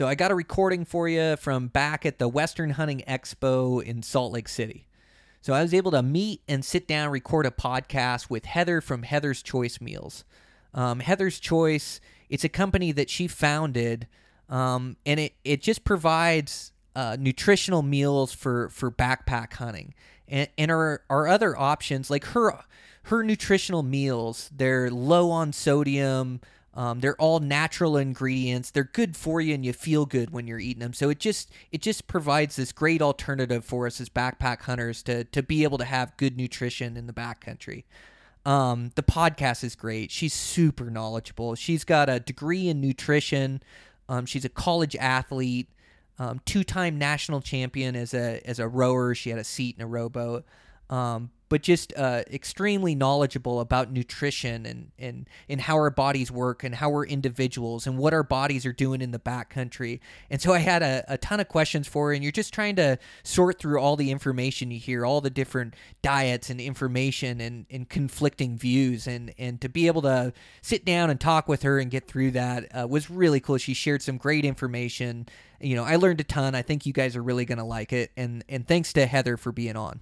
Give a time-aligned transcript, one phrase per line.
[0.00, 4.02] So, I got a recording for you from back at the Western Hunting Expo in
[4.02, 4.86] Salt Lake City.
[5.42, 9.02] So, I was able to meet and sit down, record a podcast with Heather from
[9.02, 10.24] Heather's Choice Meals.
[10.72, 12.00] Um, Heather's Choice,
[12.30, 14.06] it's a company that she founded,
[14.48, 19.92] um, and it, it just provides uh, nutritional meals for, for backpack hunting.
[20.26, 22.58] And, and our, our other options, like her,
[23.02, 26.40] her nutritional meals, they're low on sodium.
[26.74, 28.70] Um, they're all natural ingredients.
[28.70, 30.92] They're good for you, and you feel good when you're eating them.
[30.92, 35.24] So it just it just provides this great alternative for us as backpack hunters to
[35.24, 37.84] to be able to have good nutrition in the backcountry.
[38.46, 40.10] Um, the podcast is great.
[40.10, 41.54] She's super knowledgeable.
[41.56, 43.62] She's got a degree in nutrition.
[44.08, 45.68] Um, she's a college athlete,
[46.18, 49.14] um, two-time national champion as a as a rower.
[49.14, 50.44] She had a seat in a rowboat.
[50.88, 56.62] Um, but just uh, extremely knowledgeable about nutrition and, and, and how our bodies work
[56.62, 59.98] and how we're individuals and what our bodies are doing in the backcountry.
[60.30, 62.76] And so I had a, a ton of questions for her, and you're just trying
[62.76, 67.66] to sort through all the information you hear, all the different diets and information and,
[67.68, 69.08] and conflicting views.
[69.08, 72.30] And, and to be able to sit down and talk with her and get through
[72.30, 73.58] that uh, was really cool.
[73.58, 75.26] She shared some great information.
[75.60, 76.54] You know, I learned a ton.
[76.54, 78.12] I think you guys are really going to like it.
[78.16, 80.00] And, and thanks to Heather for being on.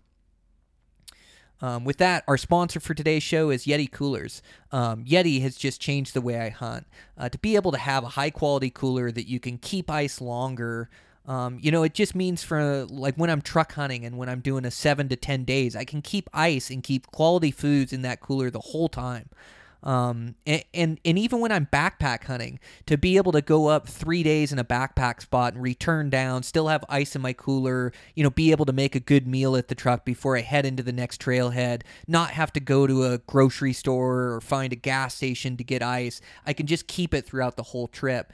[1.61, 4.43] Um, with that, our sponsor for today's show is Yeti Coolers.
[4.71, 6.87] Um, Yeti has just changed the way I hunt.
[7.17, 10.21] Uh, to be able to have a high quality cooler that you can keep ice
[10.21, 10.89] longer,
[11.27, 14.41] um, you know, it just means for like when I'm truck hunting and when I'm
[14.41, 18.03] doing a seven to 10 days, I can keep ice and keep quality foods in
[18.03, 19.29] that cooler the whole time.
[19.83, 23.89] Um, and, and, and even when I'm backpack hunting, to be able to go up
[23.89, 27.93] three days in a backpack spot and return down, still have ice in my cooler,
[28.15, 30.67] you know, be able to make a good meal at the truck before I head
[30.67, 34.77] into the next trailhead, not have to go to a grocery store or find a
[34.77, 36.21] gas station to get ice.
[36.45, 38.33] I can just keep it throughout the whole trip.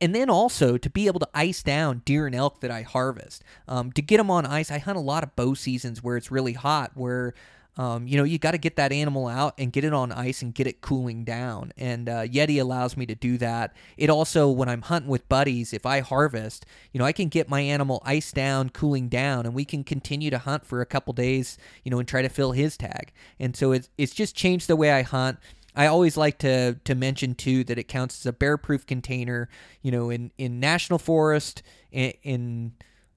[0.00, 3.44] And then also to be able to ice down deer and elk that I harvest.
[3.68, 6.30] Um, to get them on ice, I hunt a lot of bow seasons where it's
[6.30, 7.34] really hot, where
[7.78, 10.42] um, you know, you got to get that animal out and get it on ice
[10.42, 11.72] and get it cooling down.
[11.78, 13.74] And uh, Yeti allows me to do that.
[13.96, 17.48] It also, when I'm hunting with buddies, if I harvest, you know, I can get
[17.48, 21.14] my animal ice down, cooling down, and we can continue to hunt for a couple
[21.14, 23.10] days, you know, and try to fill his tag.
[23.40, 25.38] And so it's it's just changed the way I hunt.
[25.74, 29.48] I always like to to mention too that it counts as a bear proof container.
[29.80, 32.72] You know, in in national forest, in, in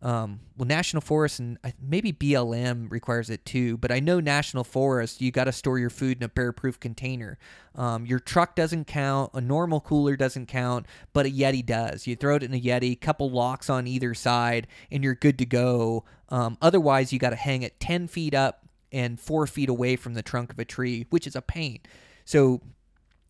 [0.05, 5.19] um, well, National Forest and maybe BLM requires it too, but I know National Forest,
[5.19, 7.39] you got to store your food in a bear proof container.
[7.73, 12.05] Um, your truck doesn't count, a normal cooler doesn't count, but a Yeti does.
[12.05, 15.45] You throw it in a Yeti, couple locks on either side, and you're good to
[15.45, 16.05] go.
[16.29, 20.13] Um, otherwise, you got to hang it 10 feet up and four feet away from
[20.13, 21.79] the trunk of a tree, which is a pain.
[22.25, 22.61] So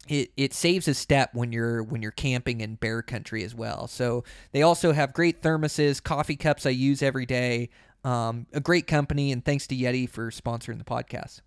[0.07, 3.87] it, it saves a step when you're when you're camping in bear country as well.
[3.87, 7.69] So they also have great thermoses, coffee cups I use every day.
[8.03, 11.41] Um, a great company, and thanks to Yeti for sponsoring the podcast.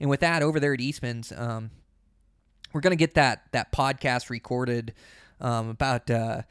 [0.00, 1.70] And with that, over there at Eastman's, um,
[2.72, 4.94] we're gonna get that that podcast recorded
[5.40, 6.42] um, about uh,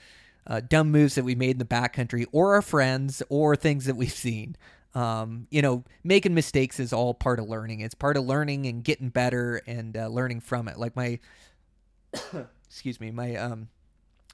[0.46, 3.96] uh, dumb moves that we made in the backcountry, or our friends, or things that
[3.96, 4.56] we've seen
[4.94, 7.80] um, you know, making mistakes is all part of learning.
[7.80, 10.78] It's part of learning and getting better and uh, learning from it.
[10.78, 11.20] Like my,
[12.68, 13.70] excuse me, my um,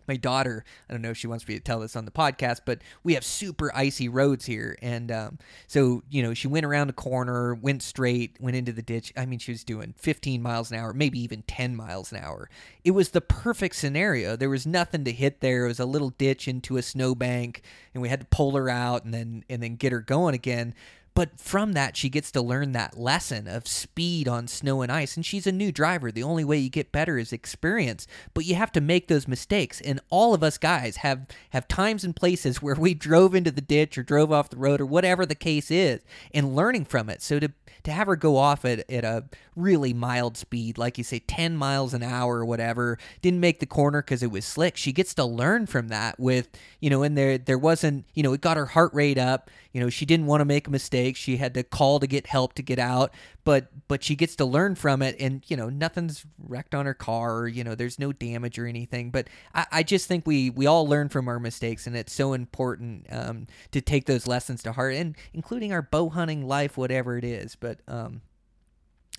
[0.07, 0.63] my daughter.
[0.89, 3.13] I don't know if she wants me to tell this on the podcast, but we
[3.13, 7.53] have super icy roads here, and um, so you know, she went around a corner,
[7.53, 9.13] went straight, went into the ditch.
[9.17, 12.49] I mean, she was doing 15 miles an hour, maybe even 10 miles an hour.
[12.83, 14.35] It was the perfect scenario.
[14.35, 15.65] There was nothing to hit there.
[15.65, 17.61] It was a little ditch into a snowbank,
[17.93, 20.73] and we had to pull her out and then and then get her going again.
[21.17, 25.15] But from that, she gets to learn that lesson of speed on snow and ice.
[25.15, 26.11] And she's a new driver.
[26.11, 28.05] The only way you get better is experience.
[28.35, 29.81] But you have to make those mistakes.
[29.81, 33.61] And all of us guys have have times and places where we drove into the
[33.61, 36.01] ditch or drove off the road or whatever the case is,
[36.35, 37.23] and learning from it.
[37.23, 37.51] So to
[37.83, 39.23] to have her go off at, at a
[39.55, 43.65] really mild speed, like you say, 10 miles an hour or whatever, didn't make the
[43.65, 44.75] corner because it was slick.
[44.75, 46.49] She gets to learn from that with,
[46.81, 49.49] you know, and there there wasn't, you know, it got her heart rate up.
[49.71, 51.06] You know, she didn't want to make a mistake.
[51.07, 51.19] Mistakes.
[51.19, 53.13] She had to call to get help to get out,
[53.43, 56.93] but but she gets to learn from it, and you know nothing's wrecked on her
[56.93, 57.37] car.
[57.39, 59.11] Or, you know there's no damage or anything.
[59.11, 62.33] But I, I just think we we all learn from our mistakes, and it's so
[62.33, 67.17] important um, to take those lessons to heart, and including our bow hunting life, whatever
[67.17, 67.55] it is.
[67.55, 68.21] But um,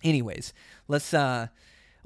[0.03, 0.53] anyways,
[0.89, 1.49] let's uh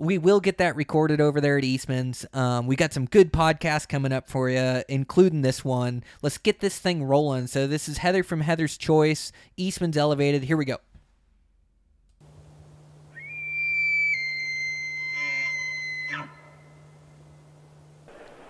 [0.03, 2.27] we will get that recorded over there at Eastman's.
[2.33, 6.03] Um, we got some good podcasts coming up for you, including this one.
[6.23, 7.47] Let's get this thing rolling.
[7.47, 10.43] So this is Heather from Heather's Choice, Eastman's Elevated.
[10.43, 10.79] Here we go.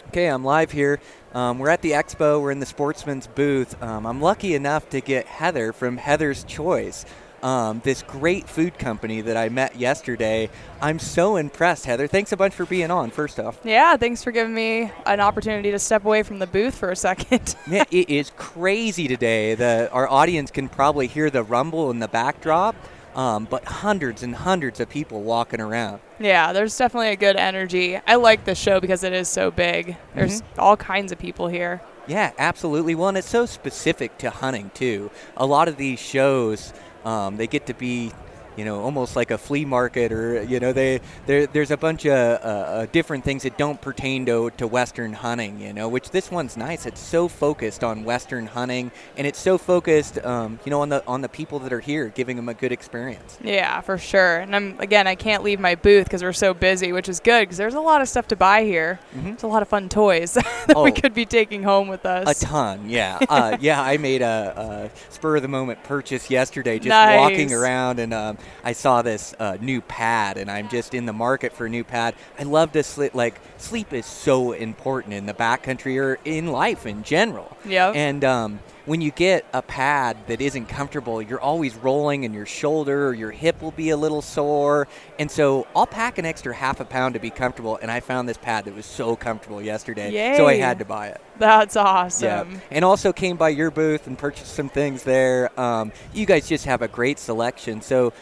[0.08, 1.00] Okay, I'm live here.
[1.34, 2.40] Um, we're at the expo.
[2.40, 3.82] We're in the Sportsman's booth.
[3.82, 7.04] Um, I'm lucky enough to get Heather from Heather's Choice
[7.42, 10.48] um, this great food company that I met yesterday.
[10.80, 12.06] I'm so impressed, Heather.
[12.06, 13.58] Thanks a bunch for being on, first off.
[13.64, 16.96] Yeah, thanks for giving me an opportunity to step away from the booth for a
[16.96, 17.56] second.
[17.66, 19.54] yeah, it is crazy today.
[19.54, 22.76] The, our audience can probably hear the rumble in the backdrop.
[23.14, 26.00] Um, but hundreds and hundreds of people walking around.
[26.18, 28.00] Yeah, there's definitely a good energy.
[28.06, 29.98] I like the show because it is so big.
[30.14, 30.60] There's mm-hmm.
[30.60, 31.82] all kinds of people here.
[32.06, 32.94] Yeah, absolutely.
[32.94, 35.10] Well, and it's so specific to hunting, too.
[35.36, 36.72] A lot of these shows
[37.04, 38.12] um, they get to be
[38.56, 42.12] you know, almost like a flea market, or you know, they there's a bunch of
[42.12, 45.60] uh, uh, different things that don't pertain to to Western hunting.
[45.60, 46.86] You know, which this one's nice.
[46.86, 51.04] It's so focused on Western hunting, and it's so focused, um, you know, on the
[51.06, 53.38] on the people that are here, giving them a good experience.
[53.42, 54.40] Yeah, for sure.
[54.40, 57.42] And I'm again, I can't leave my booth because we're so busy, which is good
[57.42, 59.00] because there's a lot of stuff to buy here.
[59.14, 59.28] Mm-hmm.
[59.28, 62.42] There's a lot of fun toys that oh, we could be taking home with us.
[62.42, 63.82] A ton, yeah, uh, yeah.
[63.82, 67.18] I made a, a, spur of the moment purchase yesterday, just nice.
[67.18, 68.12] walking around and.
[68.12, 71.68] Um, I saw this uh, new pad, and I'm just in the market for a
[71.68, 72.14] new pad.
[72.38, 73.14] I love to sleep.
[73.14, 77.56] Like sleep is so important in the backcountry or in life in general.
[77.64, 77.90] Yeah.
[77.90, 82.46] And um, when you get a pad that isn't comfortable, you're always rolling, and your
[82.46, 84.88] shoulder or your hip will be a little sore.
[85.18, 87.78] And so I'll pack an extra half a pound to be comfortable.
[87.80, 90.36] And I found this pad that was so comfortable yesterday, Yay.
[90.36, 91.20] so I had to buy it.
[91.38, 92.52] That's awesome.
[92.52, 92.60] Yeah.
[92.70, 95.58] And also came by your booth and purchased some things there.
[95.58, 97.80] Um, you guys just have a great selection.
[97.80, 98.12] So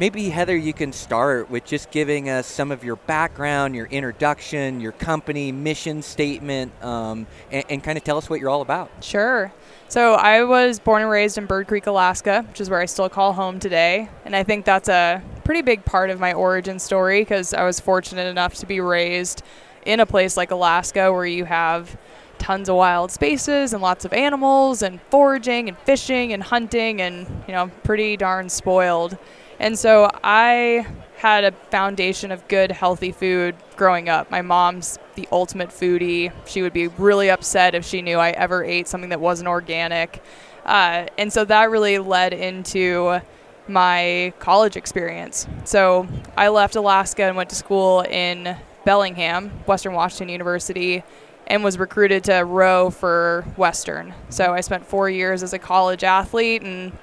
[0.00, 4.80] maybe Heather, you can start with just giving us some of your background, your introduction,
[4.80, 8.90] your company mission statement, um, and, and kind of tell us what you're all about.
[9.02, 9.52] Sure.
[9.88, 13.10] So I was born and raised in Bird Creek, Alaska, which is where I still
[13.10, 17.20] call home today, and I think that's a pretty big part of my origin story
[17.20, 19.42] because I was fortunate enough to be raised
[19.84, 21.98] in a place like Alaska where you have
[22.38, 27.26] tons of wild spaces and lots of animals and foraging and fishing and hunting and
[27.46, 29.18] you know pretty darn spoiled
[29.60, 30.86] and so I
[31.18, 34.30] had a foundation of good, healthy food growing up.
[34.30, 36.32] My mom's the ultimate foodie.
[36.46, 40.22] She would be really upset if she knew I ever ate something that wasn't organic.
[40.64, 43.20] Uh, and so that really led into
[43.68, 45.46] my college experience.
[45.64, 51.04] So I left Alaska and went to school in Bellingham, Western Washington University,
[51.46, 54.14] and was recruited to row for Western.
[54.30, 56.96] So I spent four years as a college athlete and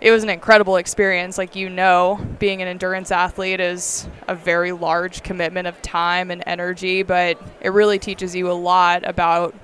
[0.00, 1.38] it was an incredible experience.
[1.38, 6.42] Like you know, being an endurance athlete is a very large commitment of time and
[6.46, 9.54] energy, but it really teaches you a lot about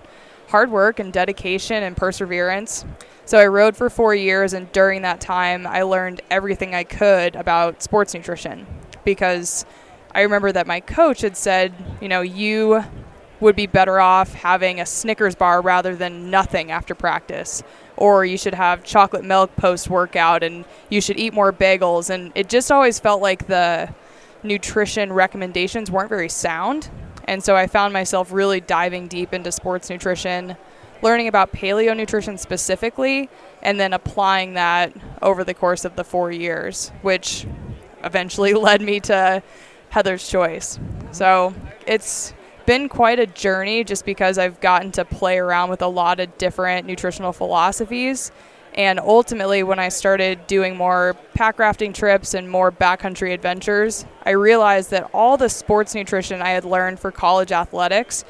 [0.49, 2.85] hard work and dedication and perseverance.
[3.27, 7.37] So I rowed for four years, and during that time, I learned everything I could
[7.37, 8.67] about sports nutrition
[9.05, 9.65] because
[10.15, 12.85] I remember that my coach had said, you know, you
[13.41, 17.63] would be better off having a Snickers bar rather than nothing after practice
[17.97, 22.11] or you should have chocolate milk post workout and you should eat more bagels.
[22.11, 23.93] And it just always felt like the
[24.43, 26.91] nutrition recommendations weren't very sound.
[27.27, 30.57] And so I found myself really diving deep into sports nutrition
[31.03, 33.29] learning about paleo nutrition specifically
[33.63, 37.47] and then applying that over the course of the 4 years which
[38.03, 39.43] eventually led me to
[39.95, 40.81] Heather's choice.
[41.13, 41.55] So
[41.87, 42.35] it's
[42.67, 46.37] been quite a journey just because I've gotten to play around with a lot of
[46.39, 48.33] different nutritional philosophies.
[48.75, 54.31] And ultimately, when I started doing more pack rafting trips and more backcountry adventures, I
[54.31, 58.25] realized that all the sports nutrition I had learned for college athletics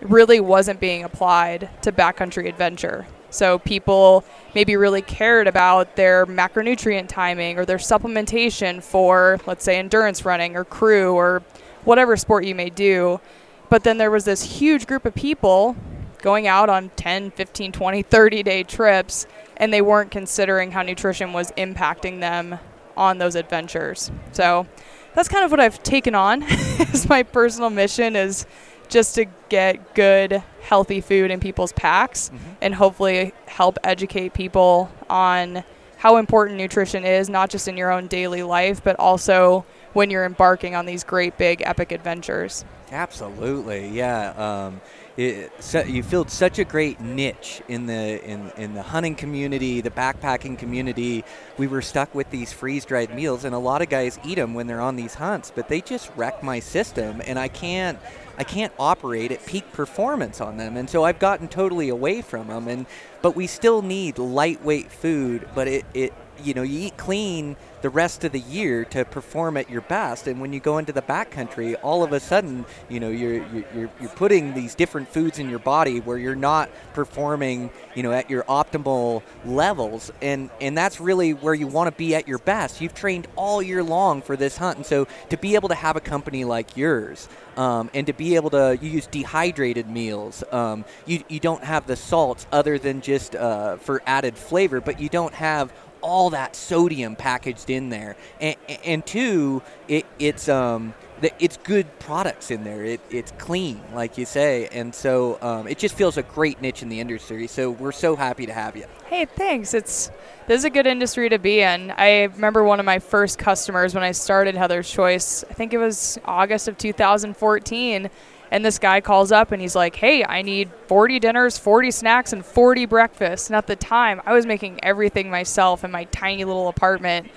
[0.00, 3.06] really wasn't being applied to backcountry adventure.
[3.30, 4.24] So people
[4.54, 10.56] maybe really cared about their macronutrient timing or their supplementation for, let's say, endurance running
[10.56, 11.42] or crew or
[11.84, 13.20] whatever sport you may do.
[13.68, 15.76] But then there was this huge group of people
[16.22, 21.32] going out on 10, 15, 20, 30 day trips, and they weren't considering how nutrition
[21.32, 22.58] was impacting them
[22.96, 24.10] on those adventures.
[24.32, 24.66] So
[25.14, 26.42] that's kind of what I've taken on
[26.92, 28.46] as my personal mission is
[28.88, 32.50] just to get good, healthy food in people's packs mm-hmm.
[32.60, 35.64] and hopefully help educate people on
[35.96, 40.24] how important nutrition is, not just in your own daily life, but also when you're
[40.24, 42.64] embarking on these great big epic adventures.
[42.92, 44.30] Absolutely, yeah.
[44.36, 44.80] Um,
[45.16, 49.80] it, so you filled such a great niche in the in, in the hunting community,
[49.80, 51.24] the backpacking community.
[51.56, 54.54] We were stuck with these freeze dried meals, and a lot of guys eat them
[54.54, 57.98] when they're on these hunts, but they just wreck my system, and I can't
[58.36, 62.48] I can't operate at peak performance on them, and so I've gotten totally away from
[62.48, 62.66] them.
[62.66, 62.86] And
[63.22, 67.90] but we still need lightweight food, but it, it you know you eat clean the
[67.90, 70.26] rest of the year to perform at your best.
[70.26, 73.90] And when you go into the backcountry, all of a sudden, you know, you're, you're,
[74.00, 78.30] you're putting these different foods in your body where you're not performing, you know, at
[78.30, 80.10] your optimal levels.
[80.22, 82.80] And, and that's really where you want to be at your best.
[82.80, 84.78] You've trained all year long for this hunt.
[84.78, 88.34] And so to be able to have a company like yours, um, and to be
[88.34, 90.42] able to you use dehydrated meals.
[90.50, 95.00] Um, you, you don't have the salts other than just uh, for added flavor, but
[95.00, 95.72] you don't have
[96.04, 100.92] all that sodium packaged in there, and, and two, it, it's um,
[101.40, 102.84] it's good products in there.
[102.84, 106.82] It, it's clean, like you say, and so um, it just feels a great niche
[106.82, 107.46] in the industry.
[107.46, 108.84] So we're so happy to have you.
[109.06, 109.72] Hey, thanks.
[109.72, 110.10] It's
[110.46, 111.90] this is a good industry to be in.
[111.92, 115.42] I remember one of my first customers when I started Heather's Choice.
[115.48, 118.10] I think it was August of 2014
[118.54, 122.32] and this guy calls up and he's like, hey, I need 40 dinners, 40 snacks,
[122.32, 123.48] and 40 breakfasts.
[123.48, 127.32] And at the time, I was making everything myself in my tiny little apartment.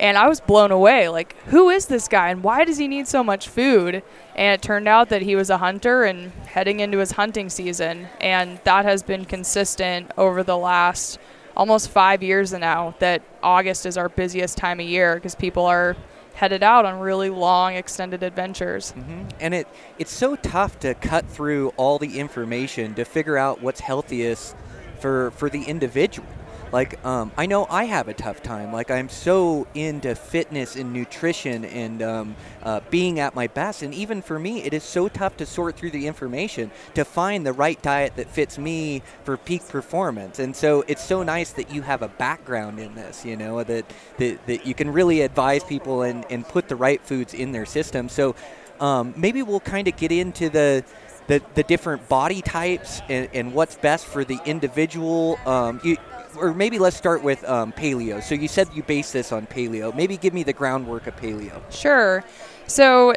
[0.00, 1.10] And I was blown away.
[1.10, 4.02] Like, who is this guy and why does he need so much food?
[4.34, 8.08] And it turned out that he was a hunter and heading into his hunting season.
[8.18, 11.18] And that has been consistent over the last
[11.54, 15.98] almost five years now that August is our busiest time of year because people are
[16.34, 18.92] headed out on really long extended adventures.
[18.96, 19.28] Mm-hmm.
[19.40, 23.80] And it it's so tough to cut through all the information to figure out what's
[23.80, 24.56] healthiest
[25.00, 26.28] for for the individual.
[26.72, 28.72] Like, um, I know I have a tough time.
[28.72, 33.82] Like, I'm so into fitness and nutrition and um, uh, being at my best.
[33.82, 37.44] And even for me, it is so tough to sort through the information to find
[37.44, 40.38] the right diet that fits me for peak performance.
[40.38, 43.84] And so it's so nice that you have a background in this, you know, that,
[44.16, 47.66] that, that you can really advise people and, and put the right foods in their
[47.66, 48.08] system.
[48.08, 48.34] So
[48.80, 50.84] um, maybe we'll kind of get into the
[51.28, 55.38] the, the different body types and, and what's best for the individual.
[55.46, 55.96] Um, you,
[56.36, 58.22] or maybe let's start with um, paleo.
[58.22, 59.94] So you said you base this on paleo.
[59.94, 61.60] Maybe give me the groundwork of paleo.
[61.70, 62.24] Sure.
[62.66, 63.14] So,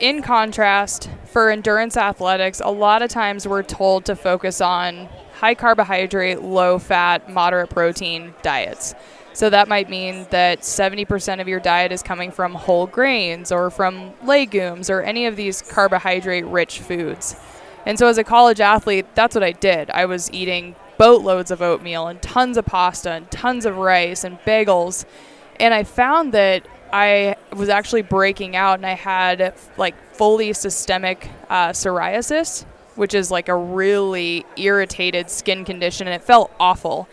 [0.00, 5.54] in contrast, for endurance athletics, a lot of times we're told to focus on high
[5.54, 8.94] carbohydrate, low fat, moderate protein diets.
[9.32, 13.70] So that might mean that 70% of your diet is coming from whole grains or
[13.70, 17.36] from legumes or any of these carbohydrate rich foods.
[17.86, 19.90] And so as a college athlete, that's what I did.
[19.90, 24.38] I was eating boatloads of oatmeal and tons of pasta and tons of rice and
[24.40, 25.04] bagels.
[25.58, 31.30] And I found that I was actually breaking out and I had like fully systemic
[31.48, 32.64] uh, psoriasis,
[32.96, 37.08] which is like a really irritated skin condition and it felt awful.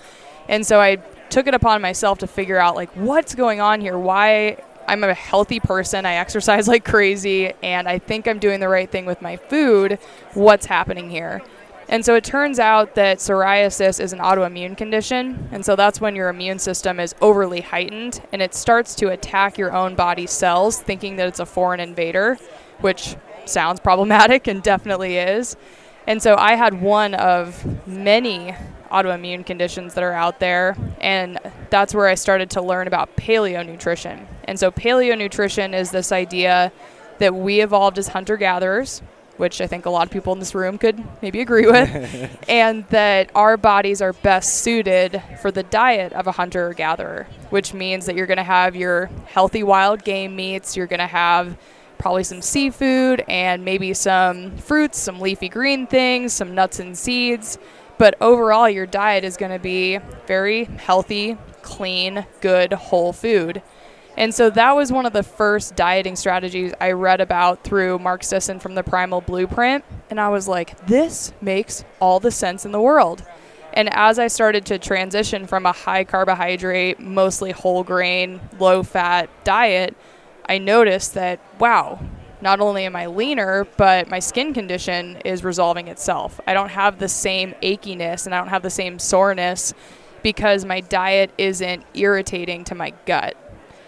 [0.50, 0.98] And so I
[1.30, 3.98] took it upon myself to figure out like what's going on here.
[3.98, 6.06] Why I'm a healthy person.
[6.06, 10.00] I exercise like crazy and I think I'm doing the right thing with my food.
[10.34, 11.42] What's happening here?
[11.88, 15.50] And so it turns out that psoriasis is an autoimmune condition.
[15.52, 19.58] And so that's when your immune system is overly heightened and it starts to attack
[19.58, 22.38] your own body's cells, thinking that it's a foreign invader,
[22.80, 23.16] which
[23.46, 25.56] sounds problematic and definitely is.
[26.08, 28.56] And so I had one of many
[28.92, 30.76] autoimmune conditions that are out there.
[31.02, 31.40] And
[31.70, 34.28] that's where I started to learn about paleo nutrition.
[34.46, 36.72] And so, paleo nutrition is this idea
[37.20, 39.02] that we evolved as hunter gatherers,
[39.38, 42.86] which I think a lot of people in this room could maybe agree with, and
[42.90, 47.74] that our bodies are best suited for the diet of a hunter or gatherer, which
[47.74, 51.58] means that you're going to have your healthy wild game meats, you're going to have
[51.98, 57.58] probably some seafood and maybe some fruits, some leafy green things, some nuts and seeds.
[57.98, 63.62] But overall, your diet is going to be very healthy, clean, good, whole food.
[64.18, 68.24] And so that was one of the first dieting strategies I read about through Mark
[68.24, 69.84] Sisson from the Primal Blueprint.
[70.10, 73.24] And I was like, this makes all the sense in the world.
[73.74, 79.30] And as I started to transition from a high carbohydrate, mostly whole grain, low fat
[79.44, 79.98] diet,
[80.48, 82.00] I noticed that, wow,
[82.42, 86.40] not only am I leaner, but my skin condition is resolving itself.
[86.48, 89.74] I don't have the same achiness and I don't have the same soreness
[90.24, 93.36] because my diet isn't irritating to my gut.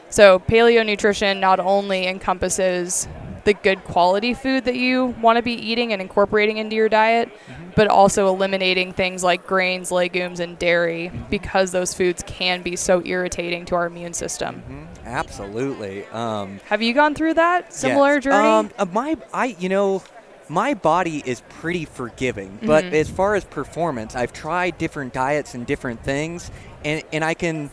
[0.10, 3.08] So, paleo nutrition not only encompasses
[3.44, 7.30] the good quality food that you want to be eating and incorporating into your diet,
[7.76, 13.02] but also eliminating things like grains, legumes, and dairy because those foods can be so
[13.06, 14.88] irritating to our immune system.
[15.06, 16.06] Absolutely.
[16.08, 18.24] Um, Have you gone through that similar Yes.
[18.24, 18.70] journey?
[18.78, 20.04] Um, my, I, you know,
[20.50, 22.94] my body is pretty forgiving, but Mhm.
[22.94, 26.52] as far as performance, I've tried different diets and different things,
[26.84, 27.70] and and I can,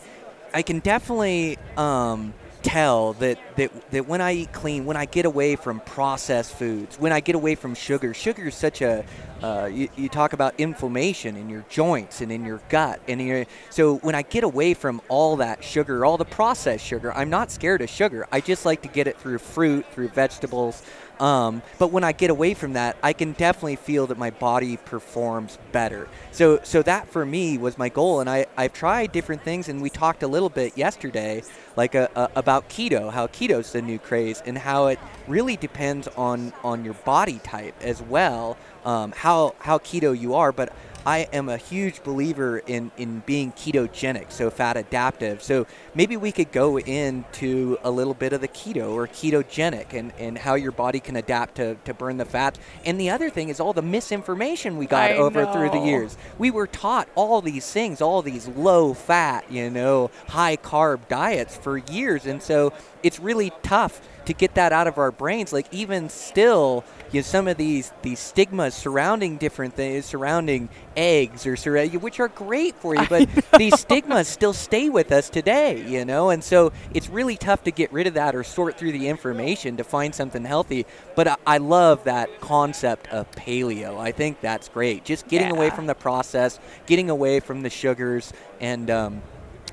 [0.55, 5.25] I can definitely um, tell that, that that when I eat clean, when I get
[5.25, 9.03] away from processed foods, when I get away from sugar, sugar is such a
[9.43, 13.45] uh, you, you talk about inflammation in your joints and in your gut, and your,
[13.69, 17.51] so when I get away from all that sugar, all the processed sugar, I'm not
[17.51, 18.27] scared of sugar.
[18.31, 20.81] I just like to get it through fruit, through vegetables.
[21.19, 24.75] Um, but when I get away from that, I can definitely feel that my body
[24.75, 26.09] performs better.
[26.31, 29.81] So, so that for me was my goal, and I, I've tried different things, and
[29.81, 31.43] we talked a little bit yesterday,
[31.77, 36.09] like uh uh about keto, how keto's the new craze, and how it really depends
[36.17, 40.51] on on your body type as well, um, how how keto you are.
[40.51, 40.73] But
[41.05, 45.43] I am a huge believer in, in being ketogenic, so fat adaptive.
[45.43, 50.13] So maybe we could go into a little bit of the keto or ketogenic and,
[50.17, 52.57] and how your body can adapt to, to burn the fat.
[52.85, 56.17] And the other thing is all the misinformation we got I over through the years.
[56.39, 61.55] We were taught all these things, all these low fat, you know, high carb diets
[61.55, 62.25] for years.
[62.25, 62.73] And so
[63.03, 65.53] it's really tough to get that out of our brains.
[65.53, 66.83] Like even still,
[67.15, 70.67] you know, some of these these stigmas surrounding different things, surrounding
[70.97, 75.29] eggs or surra- which are great for you, but these stigmas still stay with us
[75.29, 76.29] today, you know.
[76.29, 79.77] And so it's really tough to get rid of that or sort through the information
[79.77, 80.85] to find something healthy.
[81.15, 83.97] But I, I love that concept of paleo.
[83.97, 85.05] I think that's great.
[85.05, 89.21] Just getting away from the process, getting away from the sugars, and um,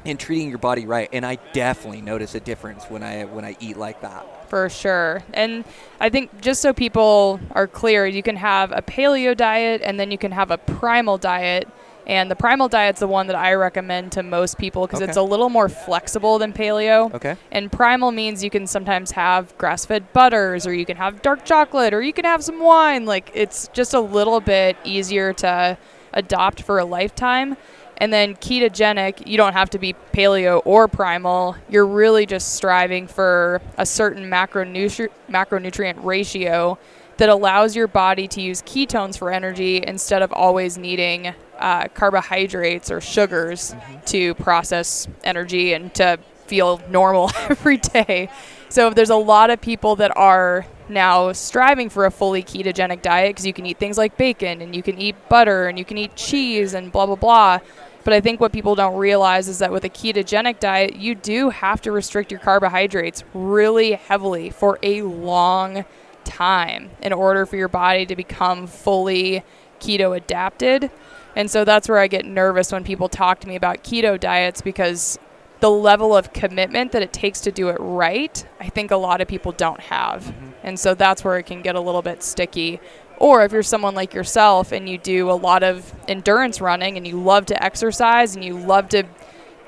[0.05, 1.09] and treating your body right.
[1.13, 4.49] And I definitely notice a difference when I when I eat like that.
[4.49, 5.23] For sure.
[5.33, 5.65] And
[6.01, 10.11] I think just so people are clear, you can have a paleo diet and then
[10.11, 11.69] you can have a primal diet.
[12.05, 15.23] And the primal diet's the one that I recommend to most people because it's a
[15.23, 17.15] little more flexible than paleo.
[17.15, 17.37] Okay.
[17.53, 21.45] And primal means you can sometimes have grass fed butters or you can have dark
[21.45, 23.07] chocolate or you can have some wine.
[23.07, 25.79] Like it's just a little bit easier to
[26.13, 27.57] adopt for a lifetime.
[28.03, 31.55] And then ketogenic, you don't have to be paleo or primal.
[31.71, 36.79] You're really just striving for a certain macronutri- macronutrient ratio
[37.19, 42.91] that allows your body to use ketones for energy instead of always needing uh, carbohydrates
[42.91, 43.73] or sugars
[44.07, 48.29] to process energy and to feel normal every day.
[48.69, 53.31] So there's a lot of people that are now striving for a fully ketogenic diet
[53.31, 55.99] because you can eat things like bacon and you can eat butter and you can
[55.99, 57.59] eat cheese and blah blah blah.
[58.05, 61.51] But I think what people don't realize is that with a ketogenic diet, you do
[61.51, 65.85] have to restrict your carbohydrates really heavily for a long
[66.25, 69.45] time in order for your body to become fully
[69.81, 70.91] keto adapted.
[71.35, 74.63] And so that's where I get nervous when people talk to me about keto diets
[74.63, 75.19] because
[75.61, 79.21] the level of commitment that it takes to do it right, I think a lot
[79.21, 80.25] of people don't have.
[80.25, 80.51] Mm-hmm.
[80.65, 82.81] And so that's where it can get a little bit sticky.
[83.23, 87.07] Or if you're someone like yourself and you do a lot of endurance running and
[87.07, 89.05] you love to exercise and you love to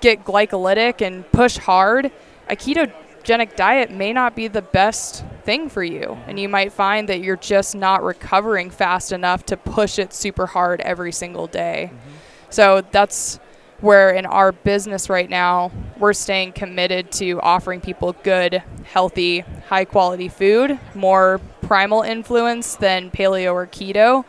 [0.01, 2.11] get glycolytic and push hard,
[2.51, 6.19] a ketogenic diet may not be the best thing for you.
[6.27, 10.47] And you might find that you're just not recovering fast enough to push it super
[10.47, 11.90] hard every single day.
[11.93, 12.17] Mm-hmm.
[12.51, 13.38] So that's
[13.81, 15.71] where in our business right now,
[16.05, 23.11] we're staying committed to offering people good, healthy, high quality food, more primal influence than
[23.11, 24.23] paleo or keto.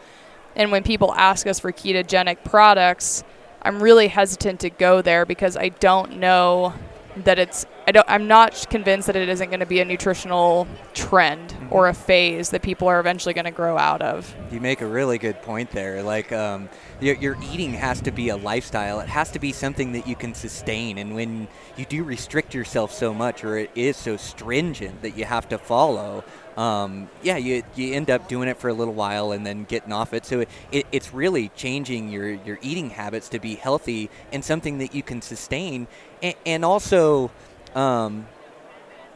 [0.56, 3.26] And when people ask us for ketogenic products,
[3.62, 6.74] I'm really hesitant to go there because I don't know
[7.18, 10.67] that it's I don't I'm not convinced that it isn't going to be a nutritional
[10.95, 14.34] trend or a phase that people are eventually going to grow out of.
[14.52, 16.02] You make a really good point there.
[16.02, 16.69] Like, um,
[17.00, 19.00] your, your eating has to be a lifestyle.
[19.02, 20.98] It has to be something that you can sustain.
[20.98, 25.26] And when you do restrict yourself so much, or it is so stringent that you
[25.26, 26.24] have to follow,
[26.58, 29.91] um, yeah, you, you end up doing it for a little while and then getting
[29.91, 30.26] off it.
[30.26, 34.78] So it, it, it's really changing your, your eating habits to be healthy and something
[34.78, 35.88] that you can sustain.
[36.24, 37.30] And, and also,
[37.76, 38.28] um,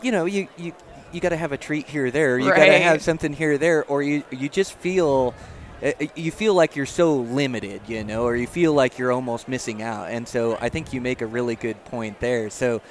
[0.02, 0.74] you know, you, you,
[1.12, 2.38] you got to have a treat here or there.
[2.38, 5.34] You got to have something here or there, or you you just feel
[5.84, 9.48] uh, you feel like you're so limited, you know, or you feel like you're almost
[9.48, 10.10] missing out.
[10.10, 12.50] And so I think you make a really good point there.
[12.50, 12.82] So,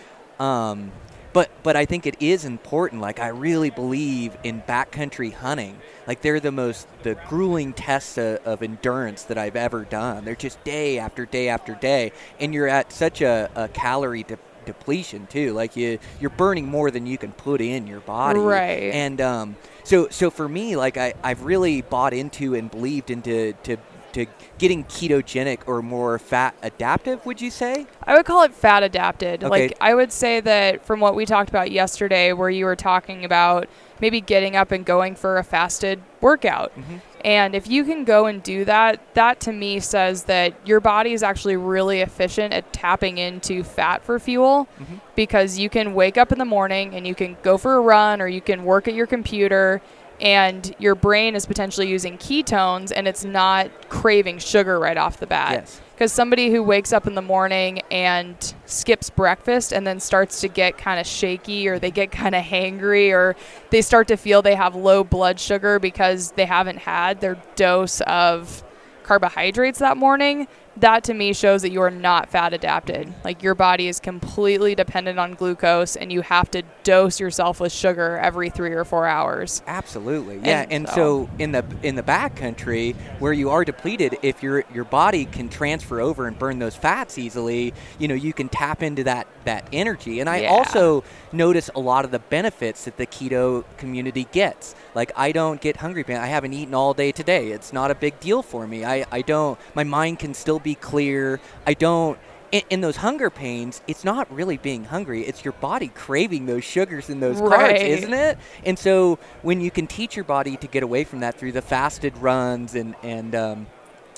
[0.41, 0.91] um,
[1.33, 3.03] but but I think it is important.
[3.03, 5.79] Like I really believe in backcountry hunting.
[6.07, 10.25] Like they're the most the grueling tests of, of endurance that I've ever done.
[10.25, 14.39] They're just day after day after day, and you're at such a, a calorie de-
[14.69, 15.53] depletion too.
[15.53, 18.39] Like you, you're burning more than you can put in your body.
[18.39, 18.93] Right.
[18.93, 23.55] And um, so, so for me, like I, I've really bought into and believed into
[23.65, 23.79] to
[24.13, 24.27] to
[24.57, 27.25] getting ketogenic or more fat adaptive.
[27.27, 27.87] Would you say?
[28.03, 29.45] I would call it fat adapted.
[29.45, 29.51] Okay.
[29.51, 33.25] Like I would say that from what we talked about yesterday, where you were talking
[33.25, 33.69] about
[34.01, 36.73] maybe getting up and going for a fasted workout.
[36.79, 36.97] Mm-hmm.
[37.25, 41.13] And if you can go and do that, that to me says that your body
[41.13, 44.97] is actually really efficient at tapping into fat for fuel mm-hmm.
[45.17, 48.21] because you can wake up in the morning and you can go for a run
[48.21, 49.83] or you can work at your computer
[50.21, 55.27] and your brain is potentially using ketones and it's not craving sugar right off the
[55.27, 55.53] bat.
[55.53, 55.81] Yes.
[55.99, 60.47] Because somebody who wakes up in the morning and skips breakfast and then starts to
[60.47, 63.35] get kind of shaky or they get kind of hangry or
[63.71, 68.01] they start to feel they have low blood sugar because they haven't had their dose
[68.03, 68.63] of
[69.03, 70.47] carbohydrates that morning,
[70.81, 73.13] that to me shows that you are not fat adapted.
[73.25, 77.73] Like your body is completely dependent on glucose and you have to dose yourself with
[77.73, 79.63] sugar every three or four hours.
[79.67, 80.63] Absolutely, yeah.
[80.63, 84.43] And And, so- so in the in the back country where you are depleted, if
[84.43, 88.49] your your body can transfer over and burn those fats easily, you know you can
[88.49, 90.21] tap into that that energy.
[90.21, 90.51] And I Yeah.
[90.51, 94.75] also notice a lot of the benefits that the keto community gets.
[94.95, 96.17] Like I don't get hungry pain.
[96.17, 97.53] I haven't eaten all day today.
[97.53, 98.85] It's not a big deal for me.
[98.85, 99.59] I I don't.
[99.75, 101.41] My mind can still be clear.
[101.67, 102.19] I don't.
[102.51, 105.23] In, in those hunger pains, it's not really being hungry.
[105.27, 107.77] It's your body craving those sugars and those Right.
[107.77, 108.39] carbs, isn't it?
[108.65, 111.63] And so when you can teach your body to get away from that through the
[111.63, 113.67] fasted runs and and um,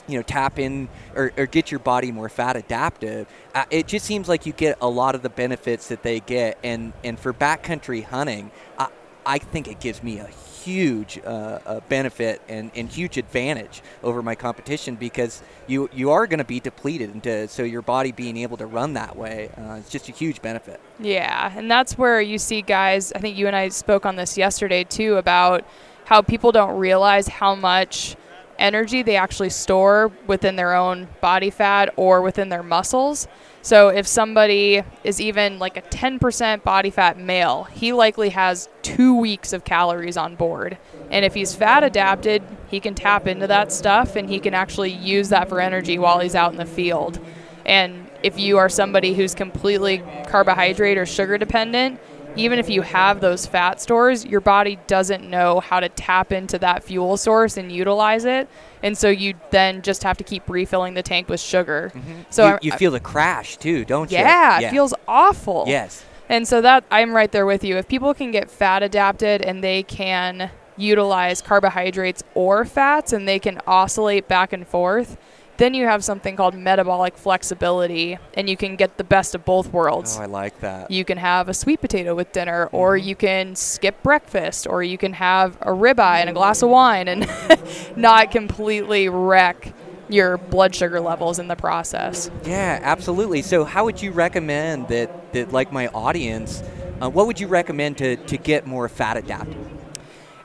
[0.06, 4.06] you know tap in or, or get your body more fat adaptive, uh, it just
[4.06, 6.56] seems like you get a lot of the benefits that they get.
[6.62, 8.88] And and for backcountry hunting, I,
[9.26, 10.28] I think it gives me a
[10.64, 16.26] huge uh, uh, benefit and, and huge advantage over my competition because you you are
[16.26, 19.50] going to be depleted and to, so your body being able to run that way
[19.56, 20.80] uh, is just a huge benefit.
[20.98, 23.12] Yeah, and that's where you see guys.
[23.12, 25.64] I think you and I spoke on this yesterday too about
[26.04, 28.16] how people don't realize how much
[28.60, 33.26] energy they actually store within their own body fat or within their muscles.
[33.62, 39.16] So if somebody is even like a 10% body fat male, he likely has 2
[39.16, 40.78] weeks of calories on board.
[41.10, 44.92] And if he's fat adapted, he can tap into that stuff and he can actually
[44.92, 47.18] use that for energy while he's out in the field.
[47.66, 52.00] And if you are somebody who's completely carbohydrate or sugar dependent,
[52.36, 56.58] even if you have those fat stores, your body doesn't know how to tap into
[56.58, 58.48] that fuel source and utilize it.
[58.82, 61.92] And so you then just have to keep refilling the tank with sugar.
[61.94, 62.12] Mm-hmm.
[62.30, 64.18] So you, I- you feel the crash too, don't you?
[64.18, 65.64] yeah, it feels awful.
[65.66, 66.04] Yes.
[66.28, 67.76] And so that I'm right there with you.
[67.76, 73.38] If people can get fat adapted and they can utilize carbohydrates or fats and they
[73.38, 75.16] can oscillate back and forth,
[75.60, 79.72] then you have something called metabolic flexibility and you can get the best of both
[79.72, 80.16] worlds.
[80.18, 80.90] Oh, I like that.
[80.90, 84.96] You can have a sweet potato with dinner, or you can skip breakfast, or you
[84.96, 87.28] can have a ribeye and a glass of wine and
[87.96, 89.74] not completely wreck
[90.08, 92.30] your blood sugar levels in the process.
[92.44, 93.42] Yeah, absolutely.
[93.42, 96.62] So, how would you recommend that, that like my audience,
[97.00, 99.79] uh, what would you recommend to, to get more fat adapted?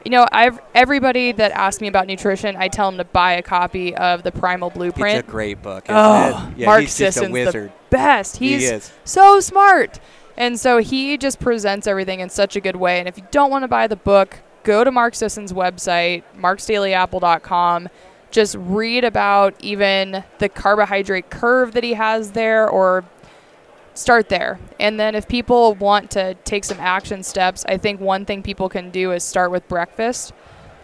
[0.06, 3.42] You know, I've everybody that asks me about nutrition, I tell them to buy a
[3.42, 5.18] copy of the Primal Blueprint.
[5.18, 5.86] It's a great book.
[5.90, 6.54] Oh?
[6.56, 8.38] Yeah, Mark he's Sisson's the best.
[8.38, 8.92] He He's is.
[9.04, 10.00] so smart.
[10.38, 13.00] And so he just presents everything in such a good way.
[13.00, 17.90] And if you don't want to buy the book, go to Mark Sisson's website, marksdailyapple.com.
[18.32, 23.06] Just read about even the carbohydrate curve that he has there or
[23.96, 24.60] start there.
[24.80, 28.70] And then if people want to take some action steps, I think one thing people
[28.70, 30.34] can do is start with breakfast.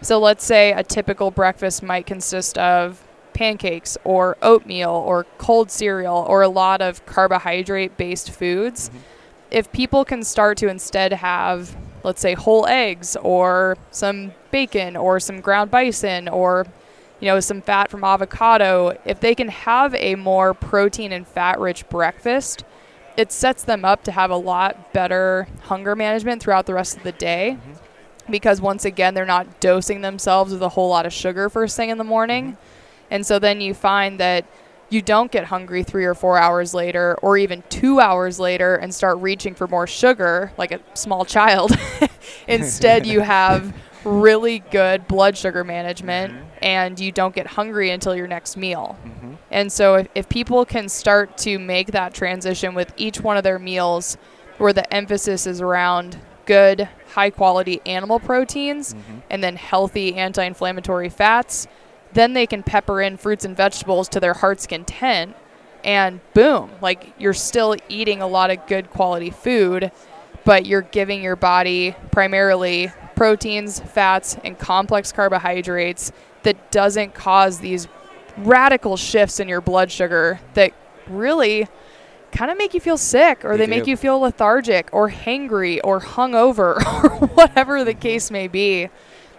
[0.02, 6.26] So let's say a typical breakfast might consist of pancakes or oatmeal or cold cereal
[6.28, 8.90] or a lot of carbohydrate based foods.
[8.90, 8.98] Mm-hmm.
[9.52, 15.20] If people can start to instead have, let's say, whole eggs or some bacon or
[15.20, 16.66] some ground bison or
[17.20, 21.60] you know, some fat from avocado, if they can have a more protein and fat
[21.60, 22.64] rich breakfast,
[23.18, 27.04] it sets them up to have a lot better hunger management throughout the rest of
[27.04, 28.32] the day mm-hmm.
[28.32, 31.90] because once again they're not dosing themselves with a whole lot of sugar first thing
[31.90, 32.54] in the morning.
[32.54, 32.62] Mm-hmm.
[33.12, 34.46] And so then you find that
[34.90, 38.94] you don't get hungry three or four hours later or even two hours later and
[38.94, 41.72] start reaching for more sugar like a small child.
[42.48, 46.51] Instead you have really good blood sugar management mm-hmm.
[46.62, 48.98] And you don't get hungry until your next meal.
[49.04, 49.34] Mm-hmm.
[49.50, 53.44] And so if, if people can start to make that transition with each one of
[53.44, 54.18] their meals
[54.58, 59.20] where the emphasis is around good high quality animal proteins mm-hmm.
[59.30, 61.68] and then healthy anti-inflammatory fats
[62.14, 65.36] then they can pepper in fruits and vegetables to their heart's content
[65.84, 69.92] and boom, like you're still eating a lot of good quality food,
[70.46, 76.12] but you're giving your body primarily proteins, fats, and complex carbohydrates
[76.44, 77.88] that doesn't cause these
[78.38, 80.74] radical shifts in your blood sugar that
[81.08, 81.68] really
[82.32, 85.80] kind of make you feel sick or They they, make you feel lethargic or hangry
[85.84, 88.90] or hungover or whatever the case may be.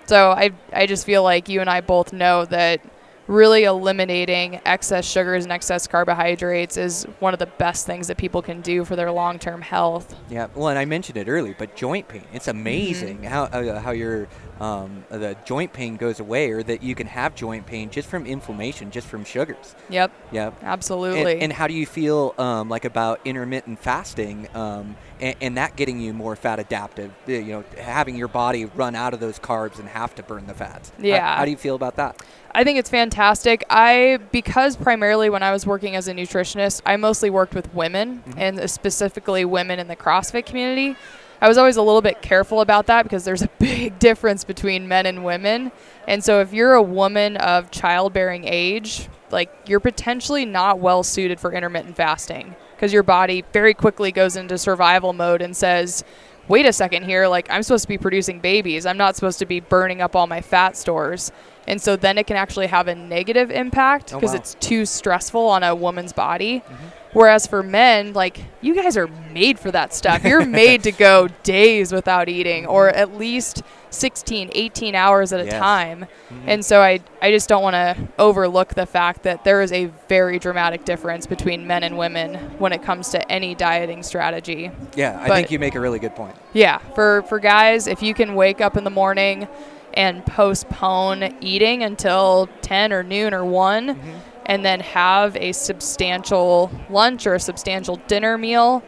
[0.07, 2.81] So I I just feel like you and I both know that
[3.26, 8.42] really eliminating excess sugars and excess carbohydrates is one of the best things that people
[8.42, 10.14] can do for their long-term health.
[10.28, 12.24] Yeah, well, and I mentioned it earlier, but joint pain.
[12.32, 14.28] It's amazing how uh, how your
[14.61, 18.26] um, the joint pain goes away, or that you can have joint pain just from
[18.26, 19.74] inflammation, just from sugars.
[19.88, 20.54] Yep, Yep.
[20.62, 21.32] absolutely.
[21.32, 25.76] And, and how do you feel um, like about intermittent fasting um, and, and that
[25.76, 27.11] getting you more fat adaptive?
[27.26, 30.46] uh, You know, having your body run out of those carbs and have to burn
[30.46, 30.90] the fats.
[30.98, 31.37] How- Yeah.
[31.37, 32.20] How, do you feel about that?
[32.54, 33.64] I think it's fantastic.
[33.70, 38.22] I because primarily when I was working as a nutritionist, I mostly worked with women
[38.37, 40.94] and specifically women in the CrossFit community.
[41.40, 44.87] I was always a little bit careful about that because there's a big difference between
[44.87, 45.72] men and women.
[46.06, 51.40] And so if you're a woman of childbearing age, like you're potentially not well suited
[51.40, 56.03] for intermittent fasting because your body very quickly goes into survival mode and says,
[56.49, 58.87] wait a second here, like I'm supposed to be producing babies.
[58.87, 61.31] I'm not supposed to be burning up all my fat stores.
[61.68, 64.40] And so then it can actually have a negative impact Oh, because wow.
[64.40, 66.59] it's too stressful on a woman's body.
[66.59, 66.87] Mm-hmm.
[67.12, 70.25] Whereas for men, like you guys are made for that stuff.
[70.25, 75.44] You're made to go days without eating or at least 16, 18 hours at a
[75.44, 75.55] Yes.
[75.55, 76.07] time.
[76.31, 76.48] Mm-hmm.
[76.48, 79.87] And so I, I just don't want to overlook the fact that there is a
[80.09, 84.70] very dramatic difference between men and women when it comes to any dieting strategy.
[84.96, 86.35] Yeah, I But- think you make a really good point.
[86.52, 89.48] Yeah, for for guys, if you can wake up in the morning
[89.94, 94.11] and postpone eating until 10 or noon or 1 mm-hmm.
[94.46, 98.83] and then have a substantial lunch or a substantial dinner meal,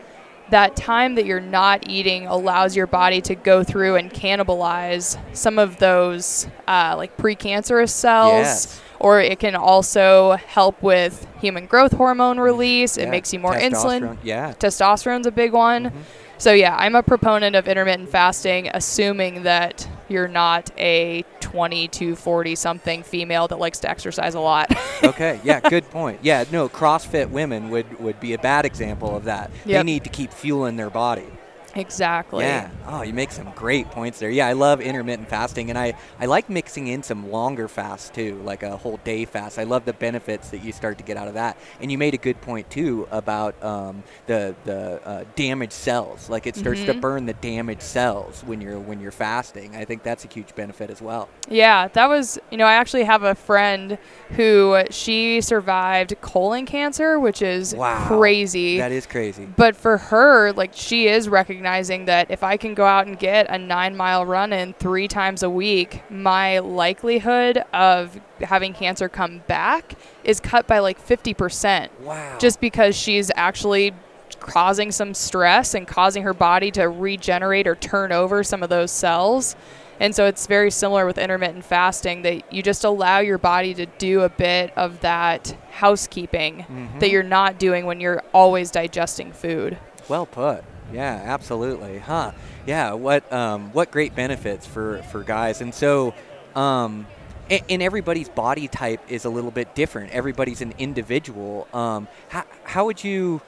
[0.51, 5.59] that time that you're not eating allows your body to go through and cannibalize some
[5.59, 8.81] of those uh, like precancerous cells Yes.
[9.01, 12.97] or it can also help with human growth hormone release.
[12.99, 14.19] It Yeah, makes you more insulin.
[14.23, 14.53] Yeah.
[14.53, 15.93] testosterone's a big one.
[16.37, 22.17] So yeah, I'm a proponent of intermittent fasting, assuming that you're not a 20 to
[22.17, 24.75] 40 something female that likes to exercise a lot.
[25.05, 25.41] okay.
[25.45, 25.61] Yeah.
[25.61, 26.21] Good point.
[26.23, 26.45] Yeah.
[26.51, 26.69] No.
[26.69, 29.51] CrossFit women would would be a bad example of that.
[29.65, 31.27] They need to keep fueling their body.
[31.75, 32.45] Exactly.
[32.45, 32.71] Yeah.
[32.87, 34.31] Oh, you make some great points there.
[34.31, 38.41] Yeah, I love intermittent fasting, and I, I like mixing in some longer fasts too,
[38.45, 39.59] like a whole day fast.
[39.59, 41.57] I love the benefits that you start to get out of that.
[41.81, 46.29] And you made a good point too about um, the the uh, damaged cells.
[46.31, 47.01] Like it starts to Mhm.
[47.01, 49.75] burn the damaged cells when you're when you're fasting.
[49.77, 51.29] I think that's a huge benefit as well.
[51.49, 53.99] Yeah, that was, you know, I actually have a friend
[54.31, 58.07] who she survived colon cancer, which is Wow.
[58.07, 58.79] crazy.
[58.79, 59.47] That is crazy.
[59.47, 61.29] But for her, like she is
[61.65, 65.09] recognizing that if I can go out and get a nine mile run in three
[65.09, 71.89] times a week, my likelihood of having cancer come back is cut by like 50%.
[72.01, 72.39] Wow.
[72.39, 73.93] Just because she's actually
[74.41, 78.91] causing some stress and causing her body to regenerate or turn over some of those
[78.91, 79.57] cells.
[80.01, 83.87] And so it's very similar with intermittent fasting that you just allow your body to
[83.87, 86.99] do a bit of that housekeeping mm-hmm.
[86.99, 89.79] that you're not doing when you're always digesting food.
[90.09, 90.65] Well put.
[90.95, 91.99] Yeah, absolutely.
[91.99, 92.33] Huh.
[92.67, 92.93] Yeah.
[92.93, 95.61] What um, what great benefits for for guys.
[95.61, 96.15] And so,
[96.55, 97.07] um,
[97.51, 100.13] and, everybody's body type is a little bit different.
[100.13, 101.69] Everybody's an individual.
[101.75, 103.43] Um, how, how would you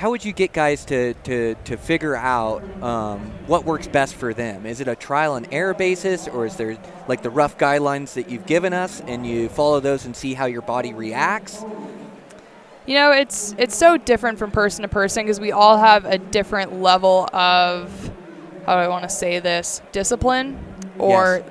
[0.00, 4.32] how would you get guys to, to, to figure out um, what works best for
[4.32, 4.64] them?
[4.64, 8.30] Is it a trial and error basis, or is there like the rough guidelines that
[8.30, 11.62] you've given us, and you follow those and see how your body reacts?
[12.90, 16.18] You know, it's it's so different from person to person because we all have a
[16.18, 18.10] different level of
[18.66, 20.58] how do I want to say this discipline?
[20.98, 21.44] Or Yes.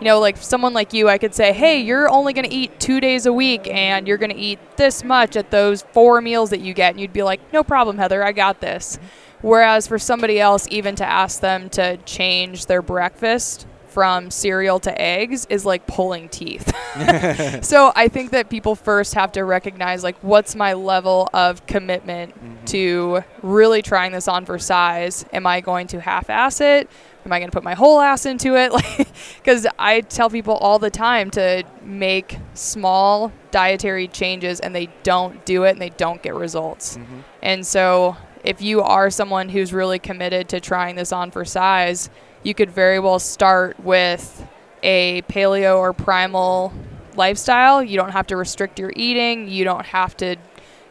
[0.00, 2.80] you know like someone like you I could say hey you're only going to eat
[2.80, 6.48] 2 days a week and you're going to eat this much at those four meals
[6.48, 6.92] that you get.
[6.92, 8.98] And you'd be like no problem Heather I got this.
[9.42, 15.00] Whereas for somebody else even to ask them to change their breakfast from cereal to
[15.00, 16.70] eggs is like pulling teeth
[17.62, 22.34] so I think that people first have to recognize like what's my level of commitment
[22.34, 22.64] mm-hmm.
[22.66, 25.24] to really trying this on for size.
[25.32, 26.88] Am I going to half-ass it?
[27.24, 28.72] Am I going to put my whole ass into it?
[28.76, 34.88] Like, because I tell people all the time to make small dietary changes, and they
[35.02, 36.98] don't do it, and they don't get results.
[36.98, 37.20] Mm-hmm.
[37.42, 42.10] And so, if you are someone who's really committed to trying this on for size,
[42.46, 44.46] you could very well start with
[44.84, 46.72] a paleo or primal
[47.16, 47.82] lifestyle.
[47.82, 49.48] You don't have to restrict your eating.
[49.48, 50.36] You don't have to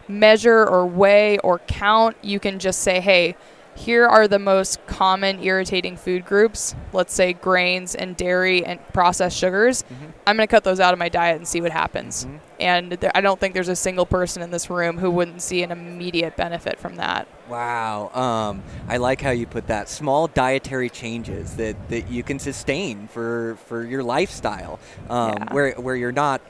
[0.10, 2.18] measure or weigh or count.
[2.22, 3.38] You can just say, hey,
[3.74, 6.76] here are the most common irritating food groups.
[6.92, 9.84] Let's say grains and dairy and processed sugars.
[9.84, 10.06] Mm-hmm.
[10.28, 12.26] I'm going to cut those out of my diet and see what happens.
[12.26, 12.38] Mm-hmm.
[12.60, 15.64] And there, I don't think there's a single person in this room who wouldn't see
[15.64, 17.30] an immediate benefit from that.
[17.50, 18.10] Wow.
[18.14, 19.88] Um, I like how you put that.
[19.88, 24.80] Small dietary changes that, that you can sustain for, for your lifestyle,
[25.10, 25.54] um, Yeah.
[25.54, 26.42] where, where you're not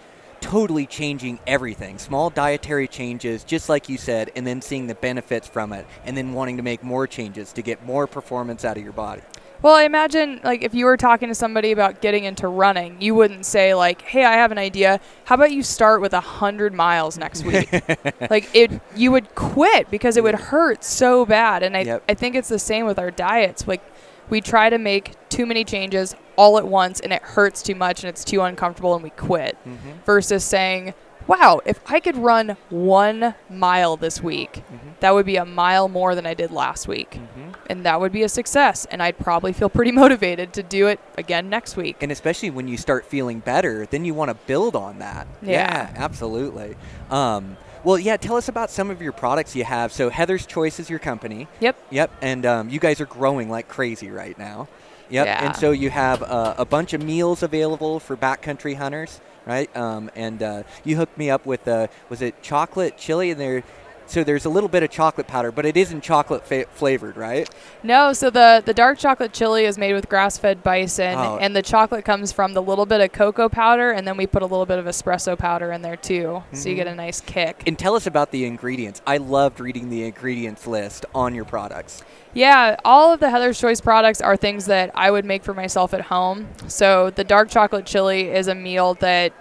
[0.41, 1.97] totally changing everything.
[1.97, 6.15] Small dietary changes, just like you said, and then seeing the benefits from it, and
[6.15, 9.21] then wanting to make more changes to get more performance out of your body.
[9.61, 13.15] Well, I imagine like if you were talking to somebody about getting into running, you
[13.15, 14.99] wouldn't say like, "Hey, I have an idea.
[15.25, 17.71] How about you start with a hundred miles next week?"
[18.29, 21.63] like it, you would quit because it would hurt so bad.
[21.63, 22.03] And I, Yep.
[22.09, 23.67] I think it's the same with our diets.
[23.67, 23.81] Like
[24.29, 28.03] we try to make too many changes all at once, and it hurts too much,
[28.03, 29.57] and it's too uncomfortable, and we quit.
[29.65, 29.91] Mm-hmm.
[30.05, 30.93] Versus saying,
[31.27, 34.63] "Wow, if I could run one mile this week,
[34.99, 37.19] that would be a mile more than I did last week."
[37.67, 40.99] and that would be a success and i'd probably feel pretty motivated to do it
[41.17, 44.75] again next week And especially when you start feeling better, then you want to build
[44.75, 45.25] on that.
[45.41, 45.91] Yeah.
[45.95, 46.75] absolutely.
[47.09, 49.91] Um, well, yeah, tell us about some of your products you have.
[49.91, 51.47] So, Heather's Choice is your company.
[51.59, 54.67] yep Yep, and um, you guys are growing like crazy right now.
[55.09, 55.45] Yep, Yeah.
[55.45, 59.75] and so you have uh, a bunch of meals available for backcountry hunters, right?
[59.75, 63.31] Um, and uh, you hooked me up with uh, was it chocolate chili?
[63.31, 63.63] And there,
[64.07, 67.49] so there's a little bit of chocolate powder, but it isn't chocolate fa- flavored, right?
[67.83, 71.37] no so the the dark chocolate chili is made with grass-fed bison Oh.
[71.39, 74.41] and the chocolate comes from the little bit of cocoa powder and then we put
[74.41, 76.93] a little bit of espresso powder in there too so you get mm.
[76.93, 79.01] a nice kick And tell us about the ingredients.
[79.05, 82.03] I loved reading the ingredients list on your products.
[82.33, 85.93] Yeah, all of the Heather's Choice products are things that I would make for myself
[85.93, 86.47] at home.
[86.67, 89.31] So the dark chocolate chili is a meal that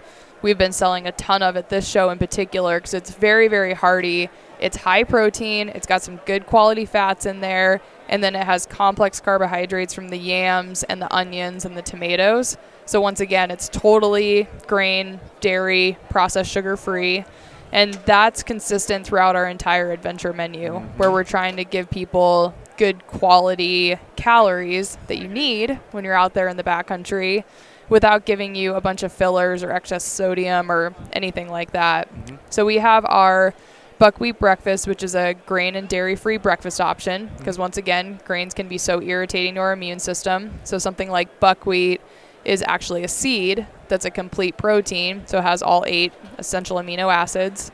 [0.43, 3.73] we've been selling a ton of at this show in particular because it's very, very
[3.75, 4.29] hearty.
[4.65, 5.69] It's high protein.
[5.69, 10.09] It's got some good quality fats in there, and then it has complex carbohydrates from
[10.09, 12.57] the yams and the onions and the tomatoes.
[12.87, 17.27] So once again, it's totally grain, dairy, processed sugar free.
[17.73, 20.97] And that's consistent throughout our entire adventure menu, mm-hmm.
[20.97, 26.33] where we're trying to give people good quality calories that you need when you're out
[26.33, 27.45] there in the backcountry
[27.91, 32.09] without giving you a bunch of fillers or excess sodium or anything like that.
[32.09, 32.37] Mm-hmm.
[32.49, 33.53] So we have our
[33.99, 37.39] buckwheat breakfast, which is a grain and dairy free breakfast option, mm.
[37.39, 40.59] because once again, grains can be so irritating to our immune system.
[40.65, 42.01] So something like buckwheat
[42.45, 47.13] is actually a seed that's a complete protein, so it has all eight essential amino
[47.13, 47.71] acids.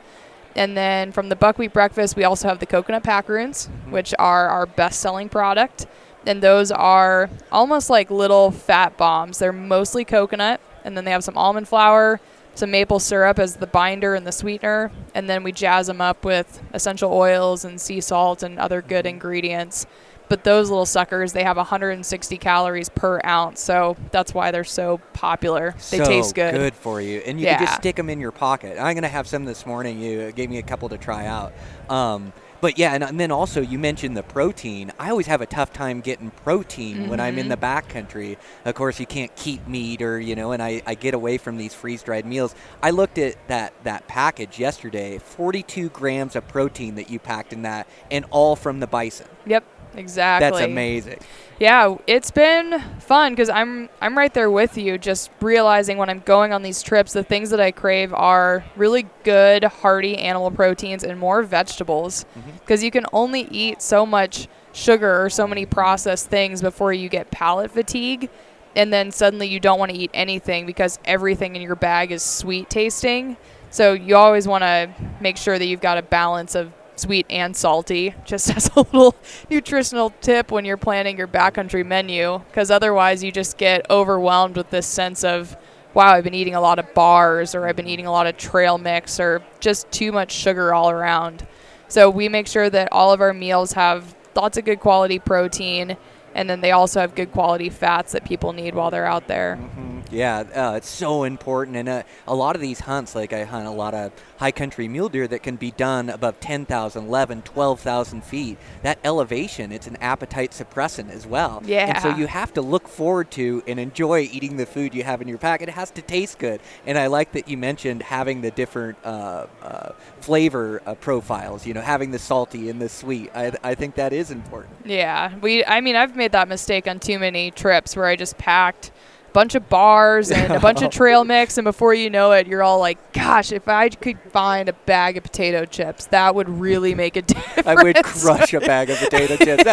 [0.55, 3.91] And then from the buckwheat breakfast, we also have the coconut packaroons, mm-hmm.
[3.91, 5.87] which are our best selling product.
[6.25, 9.39] And those are almost like little fat bombs.
[9.39, 12.19] They're mostly coconut, and then they have some almond flour,
[12.55, 14.91] some maple syrup as the binder and the sweetener.
[15.15, 19.05] And then we jazz them up with essential oils and sea salt and other good
[19.05, 19.85] ingredients.
[20.31, 23.59] But those little suckers, they have 160 calories per ounce.
[23.59, 25.75] So that's why they're so popular.
[25.89, 26.53] They so taste good.
[26.53, 28.79] Good for you, and you can just stick them in your pocket.
[28.79, 29.99] I'm gonna have some this morning.
[29.99, 31.51] You gave me a couple to try out.
[31.89, 34.91] Um, but yeah, and, uh, and then also you mentioned the protein.
[34.99, 37.97] I always have a tough time getting protein when I'm in the mm-hmm.
[37.97, 38.37] backcountry.
[38.65, 41.57] Of course, you can't keep meat, or you know, and I, I get away from
[41.57, 42.55] these freeze dried meals.
[42.81, 45.17] I looked at that that package yesterday.
[45.17, 49.27] 42 grams of protein that you packed in that, and all from the bison.
[49.45, 49.63] Yep,
[49.95, 50.49] exactly.
[50.49, 51.19] That's amazing.
[51.59, 54.97] Yeah, it's been fun because I'm I'm right there with you.
[54.97, 59.07] Just realizing when I'm going on these trips, the things that I crave are really
[59.23, 62.25] good, hearty animal proteins and more vegetables.
[62.35, 62.51] Mm-hmm.
[62.61, 67.09] Because you can only eat so much sugar or so many processed things before you
[67.09, 68.29] get palate fatigue,
[68.75, 72.23] and then suddenly you don't want to eat anything because everything in your bag is
[72.23, 73.37] sweet tasting.
[73.69, 77.55] So you always want to make sure that you've got a balance of sweet and
[77.55, 79.15] salty, just as a little
[79.49, 84.69] nutritional tip when you're planning your backcountry menu, because otherwise you just get overwhelmed with
[84.69, 85.57] this sense of,
[85.93, 88.37] wow, I've been eating a lot of bars or I've been eating a lot of
[88.37, 91.45] trail mix or just too much sugar all around.
[91.87, 95.97] So we make sure that all of our meals have lots of good quality protein
[96.33, 99.59] and then they also have good quality fats that people need while they're out there.
[99.61, 100.00] Mm-hmm.
[100.11, 101.77] Yeah, uh, it's so important.
[101.77, 104.87] And uh, a lot of these hunts, like I hunt a lot of high country
[104.87, 108.57] mule deer that can be done above 10,000, 11, 12,000 feet.
[108.83, 111.61] That elevation, it's an appetite suppressant as well.
[111.65, 111.87] Yeah.
[111.87, 115.21] And so you have to look forward to and enjoy eating the food you have
[115.21, 115.61] in your pack.
[115.61, 116.61] It has to taste good.
[116.85, 121.73] And I like that you mentioned having the different uh, uh, flavor uh, profiles, you
[121.73, 123.31] know, having the salty and the sweet.
[123.33, 124.73] I, I think that is important.
[124.85, 125.63] Yeah, we.
[125.65, 128.91] I mean, I've made that mistake on too many trips where I just packed
[129.33, 132.63] bunch of bars and a bunch of trail mix, and before you know it, you're
[132.63, 136.95] all like, "Gosh, if I could find a bag of potato chips, that would really
[136.95, 139.63] make a difference." I would crush a bag of potato chips.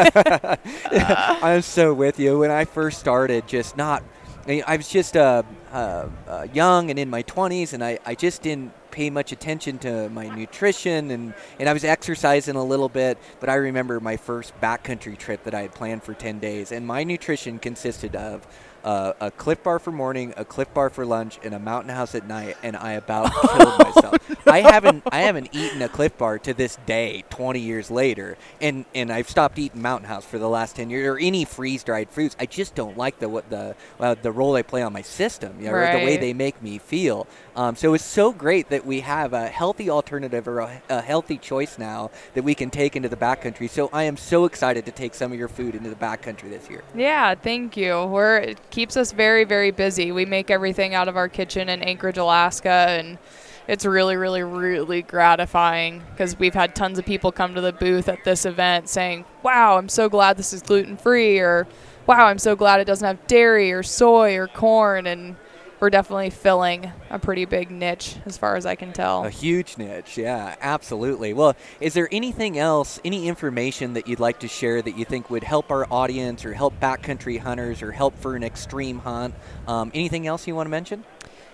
[1.42, 2.38] I'm so with you.
[2.38, 4.02] When I first started, just not,
[4.46, 5.42] I was just uh,
[5.72, 9.78] uh, uh, young and in my 20s, and I, I just didn't pay much attention
[9.78, 13.18] to my nutrition, and, and I was exercising a little bit.
[13.40, 16.86] But I remember my first backcountry trip that I had planned for 10 days, and
[16.86, 18.46] my nutrition consisted of
[18.84, 22.14] uh, a Clif Bar for morning, a Clif Bar for lunch, and a Mountain House
[22.14, 24.46] at night, and I about killed myself.
[24.46, 28.84] I haven't I haven't eaten a Clif Bar to this day, 20 years later, and
[28.94, 32.10] and I've stopped eating Mountain House for the last 10 years or any freeze dried
[32.10, 32.36] foods.
[32.38, 35.56] I just don't like the what the uh, the role they play on my system,
[35.58, 37.26] you know, or the way they make me feel.
[37.56, 41.38] Um, so it's so great that we have a healthy alternative or a, a healthy
[41.38, 43.68] choice now that we can take into the backcountry.
[43.68, 46.70] So I am so excited to take some of your food into the backcountry this
[46.70, 46.84] year.
[46.94, 48.04] Yeah, thank you.
[48.04, 50.12] We're keeps us very very busy.
[50.12, 53.18] We make everything out of our kitchen in Anchorage, Alaska, and
[53.66, 58.08] it's really really really gratifying because we've had tons of people come to the booth
[58.08, 61.66] at this event saying, "Wow, I'm so glad this is gluten free," or
[62.06, 65.36] "Wow, I'm so glad it doesn't have dairy or soy or corn," and
[65.80, 69.24] we're definitely filling a pretty big niche as far as I can tell.
[69.24, 71.32] A huge niche, yeah, absolutely.
[71.32, 75.30] Well, is there anything else, any information that you'd like to share that you think
[75.30, 79.34] would help our audience or help backcountry hunters or help for an extreme hunt?
[79.66, 81.04] Um, anything else you want to mention?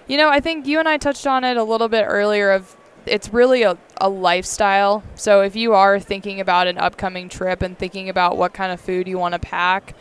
[0.06, 2.76] You know, I think you and I touched on it a little bit earlier of
[3.06, 5.02] it's really a, a lifestyle.
[5.14, 8.80] So if you are thinking about an upcoming trip and thinking about what kind of
[8.80, 9.94] food you want to pack,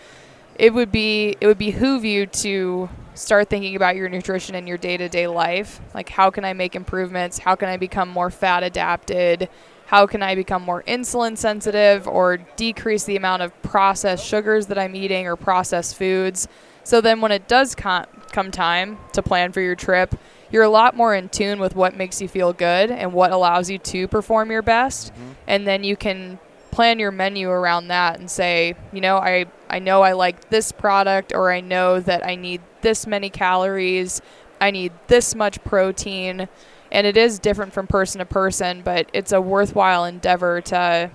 [0.55, 4.77] it would be it would behoove you to start thinking about your nutrition in your
[4.77, 5.79] day-to-day life.
[5.93, 7.37] Like how can I make improvements?
[7.37, 9.49] How can I become more fat adapted?
[9.85, 14.79] How can I become more insulin sensitive or decrease the amount of processed sugars that
[14.79, 16.47] I'm eating or processed foods?
[16.83, 20.15] So then when it does com- come time to plan for your trip,
[20.51, 23.69] you're a lot more in tune with what makes you feel good and what allows
[23.69, 25.13] you to perform your best.
[25.13, 25.31] Mm-hmm.
[25.47, 26.39] And then you can
[26.71, 30.71] plan your menu around that and say, you know, I, I know I like this
[30.71, 34.21] product or I know that I need this many calories,
[34.61, 36.47] I need this much protein.
[36.91, 41.09] And it is different from person to person, but it's a worthwhile endeavor to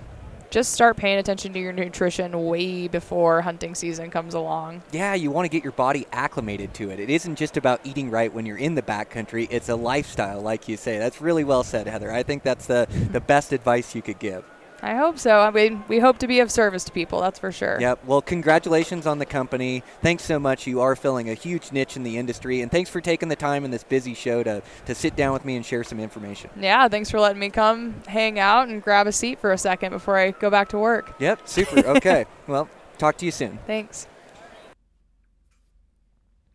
[0.49, 4.81] just start paying attention to your nutrition way before hunting season comes along.
[4.91, 6.99] Yeah, you want to get your body acclimated to it.
[6.99, 10.67] It isn't just about eating right when you're in the backcountry, it's a lifestyle, like
[10.67, 10.97] you say.
[10.97, 12.11] That's really well said, Heather.
[12.11, 14.43] I think that's the, the best advice you could give.
[14.81, 15.39] I hope so.
[15.39, 17.77] I mean, we hope to be of service to people, that's for sure.
[17.81, 18.05] Yep.
[18.05, 19.83] Well, congratulations on the company.
[20.01, 20.67] Thanks so much.
[20.67, 23.65] You are filling a huge niche in the industry, and thanks for taking the time
[23.65, 26.49] in this busy show to, to sit down with me and share some information.
[26.59, 29.91] Yeah, thanks for letting me come hang out and grab a seat for a second
[29.91, 31.15] before I go back to work.
[31.19, 31.47] Yep.
[31.47, 31.79] Super.
[31.99, 32.25] Okay.
[32.47, 33.57] well, talk to you soon.
[33.65, 34.07] Thanks.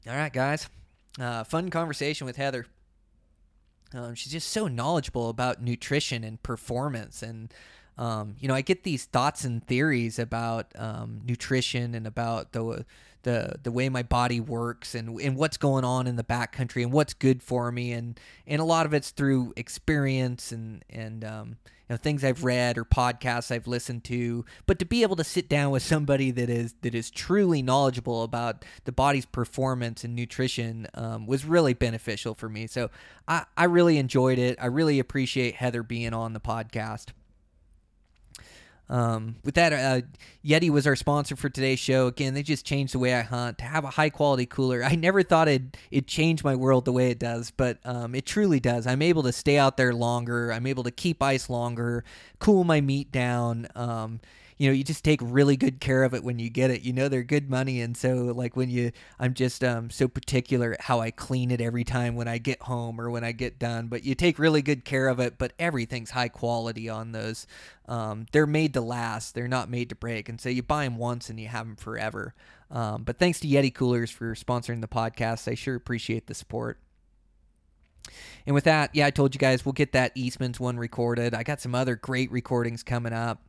[0.08, 0.68] All right, guys.
[1.18, 2.66] Uh, fun conversation with Heather.
[3.94, 7.52] Um, she's just so knowledgeable about nutrition and performance, and
[7.96, 12.84] um, you know, I get these thoughts and theories about um, nutrition and about the
[13.22, 16.92] the the way my body works and and what's going on in the backcountry and
[16.92, 21.48] what's good for me, and and a lot of it's through experience and and um,
[21.66, 24.44] you know things I've read or podcasts I've listened to.
[24.66, 28.24] But to be able to sit down with somebody that is that is truly knowledgeable
[28.24, 32.66] about the body's performance and nutrition um, was really beneficial for me.
[32.66, 32.90] So
[33.28, 34.58] I I really enjoyed it.
[34.60, 37.10] I really appreciate Heather being on the podcast.
[38.88, 40.06] Um, with that, uh,
[40.44, 42.06] Yeti was our sponsor for today's show.
[42.06, 44.84] Again, they just changed the way I hunt to have a high quality cooler.
[44.84, 48.26] I never thought it'd, it'd change my world the way it does, but um, it
[48.26, 48.86] truly does.
[48.86, 50.52] I'm able to stay out there longer.
[50.52, 52.04] I'm able to keep ice longer,
[52.38, 53.68] cool my meat down.
[53.74, 54.20] Um,
[54.56, 56.82] you know, you just take really good care of it when you get it.
[56.82, 60.76] You know, they're good money, and so like when you, I'm just um, so particular
[60.80, 63.88] how I clean it every time when I get home or when I get done.
[63.88, 65.38] But you take really good care of it.
[65.38, 67.46] But everything's high quality on those.
[67.88, 69.34] Um, they're made to last.
[69.34, 71.76] They're not made to break, and so you buy them once and you have them
[71.76, 72.34] forever.
[72.70, 75.50] Um, but thanks to Yeti Coolers for sponsoring the podcast.
[75.50, 76.78] I sure appreciate the support.
[78.46, 81.34] And with that, yeah, I told you guys we'll get that Eastman's one recorded.
[81.34, 83.42] I got some other great recordings coming up.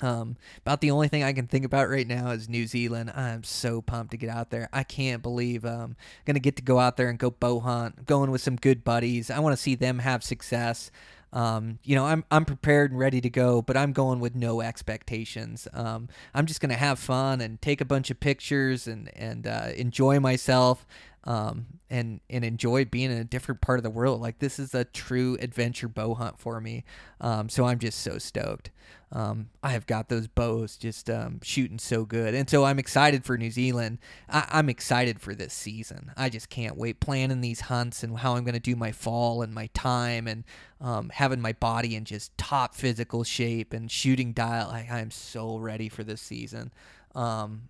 [0.00, 3.12] Um, about the only thing I can think about right now is New Zealand.
[3.14, 4.68] I'm so pumped to get out there.
[4.72, 8.06] I can't believe um, I'm gonna get to go out there and go bow hunt,
[8.06, 9.30] going with some good buddies.
[9.30, 10.90] I want to see them have success.
[11.32, 14.60] Um, you know, I'm I'm prepared and ready to go, but I'm going with no
[14.60, 15.68] expectations.
[15.72, 19.68] Um, I'm just gonna have fun and take a bunch of pictures and and uh,
[19.76, 20.84] enjoy myself.
[21.24, 24.20] um, and and enjoy being in a different part of the world.
[24.20, 26.84] Like this is a true adventure bow hunt for me.
[27.20, 28.70] Um, so I'm just so stoked.
[29.14, 33.24] Um, I have got those bows just um, shooting so good, and so I'm excited
[33.24, 33.98] for New Zealand.
[34.26, 36.12] I- I'm excited for this season.
[36.16, 39.42] I just can't wait planning these hunts and how I'm going to do my fall
[39.42, 40.44] and my time and
[40.80, 44.70] um, having my body in just top physical shape and shooting dial.
[44.70, 46.72] I, I'm so ready for this season.
[47.14, 47.68] Um,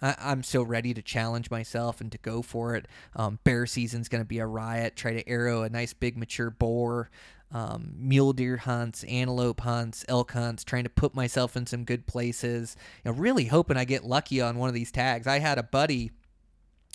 [0.00, 2.86] I, I'm so ready to challenge myself and to go for it.
[3.14, 4.94] Um, bear season's going to be a riot.
[4.94, 7.10] Try to arrow a nice big mature boar.
[7.52, 12.06] Um, mule deer hunts, antelope hunts, elk hunts, trying to put myself in some good
[12.06, 12.76] places.
[13.04, 15.26] Know, really hoping I get lucky on one of these tags.
[15.26, 16.10] I had a buddy,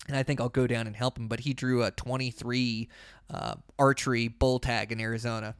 [0.07, 2.89] and I think I'll go down and help him, but he drew a 23
[3.29, 5.55] uh, archery bull tag in Arizona.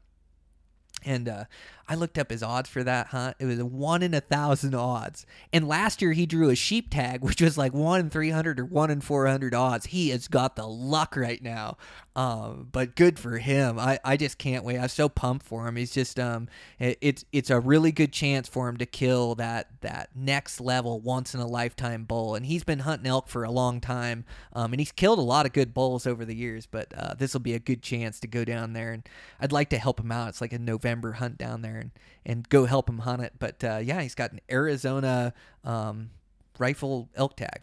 [1.04, 1.45] And uh,
[1.91, 3.36] I looked up his odds for that hunt.
[3.39, 5.26] It was one in a thousand odds.
[5.52, 8.60] And last year he drew a sheep tag, which was like one in three hundred
[8.60, 9.88] or one in four hundred odds.
[9.88, 11.78] He has got the luck right now.
[12.14, 13.80] Um, but good for him.
[13.80, 14.78] I, I just can't wait.
[14.78, 15.78] I'm so pumped for him.
[15.78, 19.68] He's just um, it, it's it's a really good chance for him to kill that
[19.82, 22.36] that next level once in a lifetime bull.
[22.36, 24.26] And he's been hunting elk for a long time.
[24.54, 26.66] Um, and he's killed a lot of good bulls over the years.
[26.66, 28.91] But uh, this will be a good chance to go down there.
[28.91, 29.08] And
[29.39, 30.30] I'd like to help him out.
[30.30, 31.91] It's like a November hunt down there and,
[32.25, 33.33] and go help him hunt it.
[33.39, 35.33] But uh, yeah, he's got an Arizona
[35.63, 36.11] um,
[36.57, 37.61] rifle elk tag.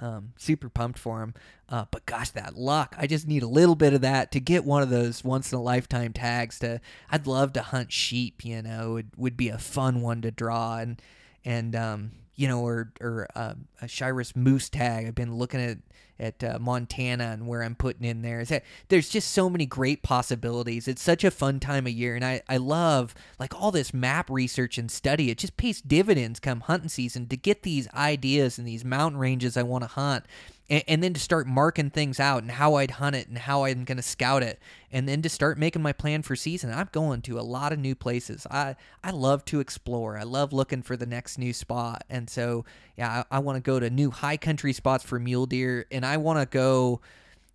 [0.00, 1.34] Um, super pumped for him.
[1.68, 2.96] Uh, but gosh, that luck.
[2.98, 5.58] I just need a little bit of that to get one of those once in
[5.58, 9.58] a lifetime tags to I'd love to hunt sheep, you know, it would be a
[9.58, 11.00] fun one to draw and
[11.44, 15.06] and um, you know, or or uh, a Shiras moose tag.
[15.06, 15.78] I've been looking at
[16.18, 18.40] at uh, Montana and where I'm putting in there.
[18.40, 20.88] Is that there's just so many great possibilities.
[20.88, 24.30] It's such a fun time of year, and I I love like all this map
[24.30, 25.30] research and study.
[25.30, 29.56] It just pays dividends come hunting season to get these ideas and these mountain ranges
[29.56, 30.24] I want to hunt
[30.70, 33.64] and, and, then to start marking things out and how I'd hunt it and how
[33.64, 34.58] I'm going to scout it,
[34.90, 36.72] and then to start making my plan for season.
[36.72, 38.46] I'm going to a lot of new places.
[38.50, 40.16] I I love to explore.
[40.16, 42.64] I love looking for the next new spot, and so
[42.96, 46.04] yeah, I, I want to go to new high country spots for mule deer, and
[46.04, 47.00] I want to go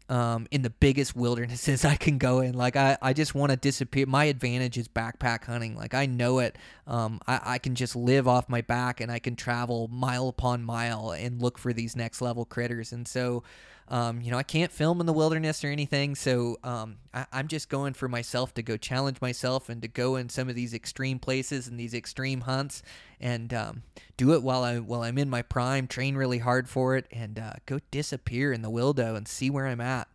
[0.10, 2.54] um, in the biggest wildernesses I can go in.
[2.56, 4.06] Like I, I just want to disappear.
[4.06, 5.76] My advantage is backpack hunting.
[5.76, 6.58] Like I know it.
[6.88, 10.64] Um, I, I can just live off my back and I can travel mile upon
[10.64, 12.92] mile and look for these next level critters.
[12.92, 13.44] And so,
[13.90, 16.14] um, you know, I can't film in the wilderness or anything.
[16.14, 20.16] So um, I, I'm just going for myself to go challenge myself and to go
[20.16, 22.84] in some of these extreme places and these extreme hunts
[23.20, 23.84] and um,
[24.16, 25.88] do it while I while I'm in my prime.
[25.88, 29.66] Train really hard for it and uh, go disappear in the wildo and see where
[29.66, 30.08] I'm at.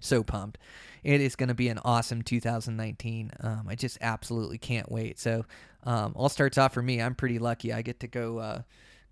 [0.00, 0.58] So pumped!
[1.02, 3.30] It is going to be an awesome 2019.
[3.40, 5.18] Um, I just absolutely can't wait.
[5.18, 5.46] So
[5.84, 7.00] um, all starts off for me.
[7.00, 7.72] I'm pretty lucky.
[7.72, 8.38] I get to go.
[8.38, 8.62] Uh,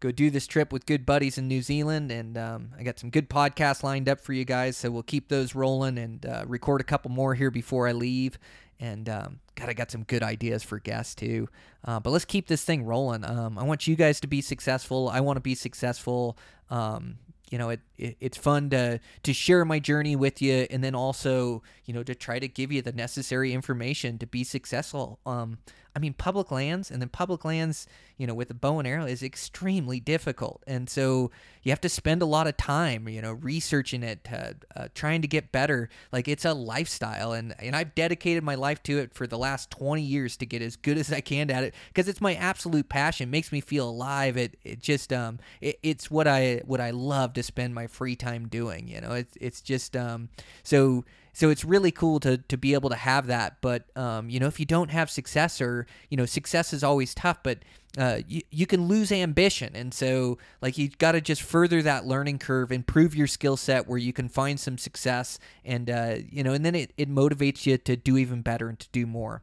[0.02, 2.10] go do this trip with good buddies in New Zealand.
[2.10, 4.76] And um, I got some good podcasts lined up for you guys.
[4.76, 8.38] So we'll keep those rolling and uh, record a couple more here before I leave.
[8.80, 11.48] And um, God, I got some good ideas for guests too.
[11.84, 13.24] Uh, but let's keep this thing rolling.
[13.24, 15.08] Um, I want you guys to be successful.
[15.08, 16.36] I want to be successful.
[17.52, 20.94] You know, it, it, it's fun to to share my journey with you, and then
[20.94, 25.20] also, you know, to try to give you the necessary information to be successful.
[25.26, 25.58] Um,
[25.94, 27.86] I mean, public lands and then public lands,
[28.16, 30.62] you know, with a bow and arrow is extremely difficult.
[30.66, 31.30] And so
[31.62, 35.20] you have to spend a lot of time, you know, researching it, uh, uh, trying
[35.20, 35.90] to get better.
[36.10, 37.32] Like it's a lifestyle.
[37.32, 40.62] And, and I've dedicated my life to it for the last 20 years to get
[40.62, 43.28] as good as I can at it because it's my absolute passion.
[43.28, 44.38] It makes me feel alive.
[44.38, 48.16] It, it just, um, it, it's what I, what I love to spend my free
[48.16, 50.28] time doing, you know, it's, it's just, um,
[50.62, 54.38] so, so it's really cool to to be able to have that but um, you
[54.38, 57.60] know if you don't have success or you know success is always tough but
[57.98, 59.74] uh, you, you can lose ambition.
[59.74, 63.86] And so like you got to just further that learning curve improve your skill set
[63.86, 67.66] where you can find some success and uh, you know and then it, it motivates
[67.66, 69.42] you to do even better and to do more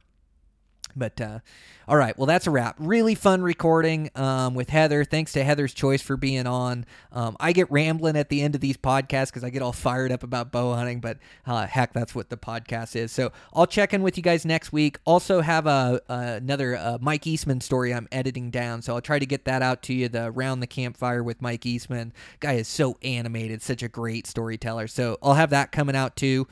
[0.95, 1.39] but uh,
[1.87, 2.75] all right, well that's a wrap.
[2.79, 5.03] Really fun recording um, with Heather.
[5.03, 6.85] Thanks to Heather's Choice for being on.
[7.11, 10.11] Um, I get rambling at the end of these podcasts because I get all fired
[10.11, 13.11] up about bow hunting, but uh, heck, that's what the podcast is.
[13.11, 14.99] So I'll check in with you guys next week.
[15.05, 19.25] Also have a, another uh, Mike Eastman story I'm editing down, so I'll try to
[19.25, 20.09] get that out to you.
[20.09, 24.87] The round the campfire with Mike Eastman guy is so animated, such a great storyteller.
[24.87, 26.47] So I'll have that coming out too.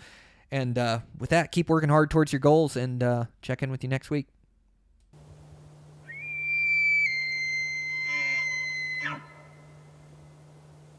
[0.52, 3.84] And uh, with that, keep working hard towards your goals and uh, check in with
[3.84, 4.28] you next week.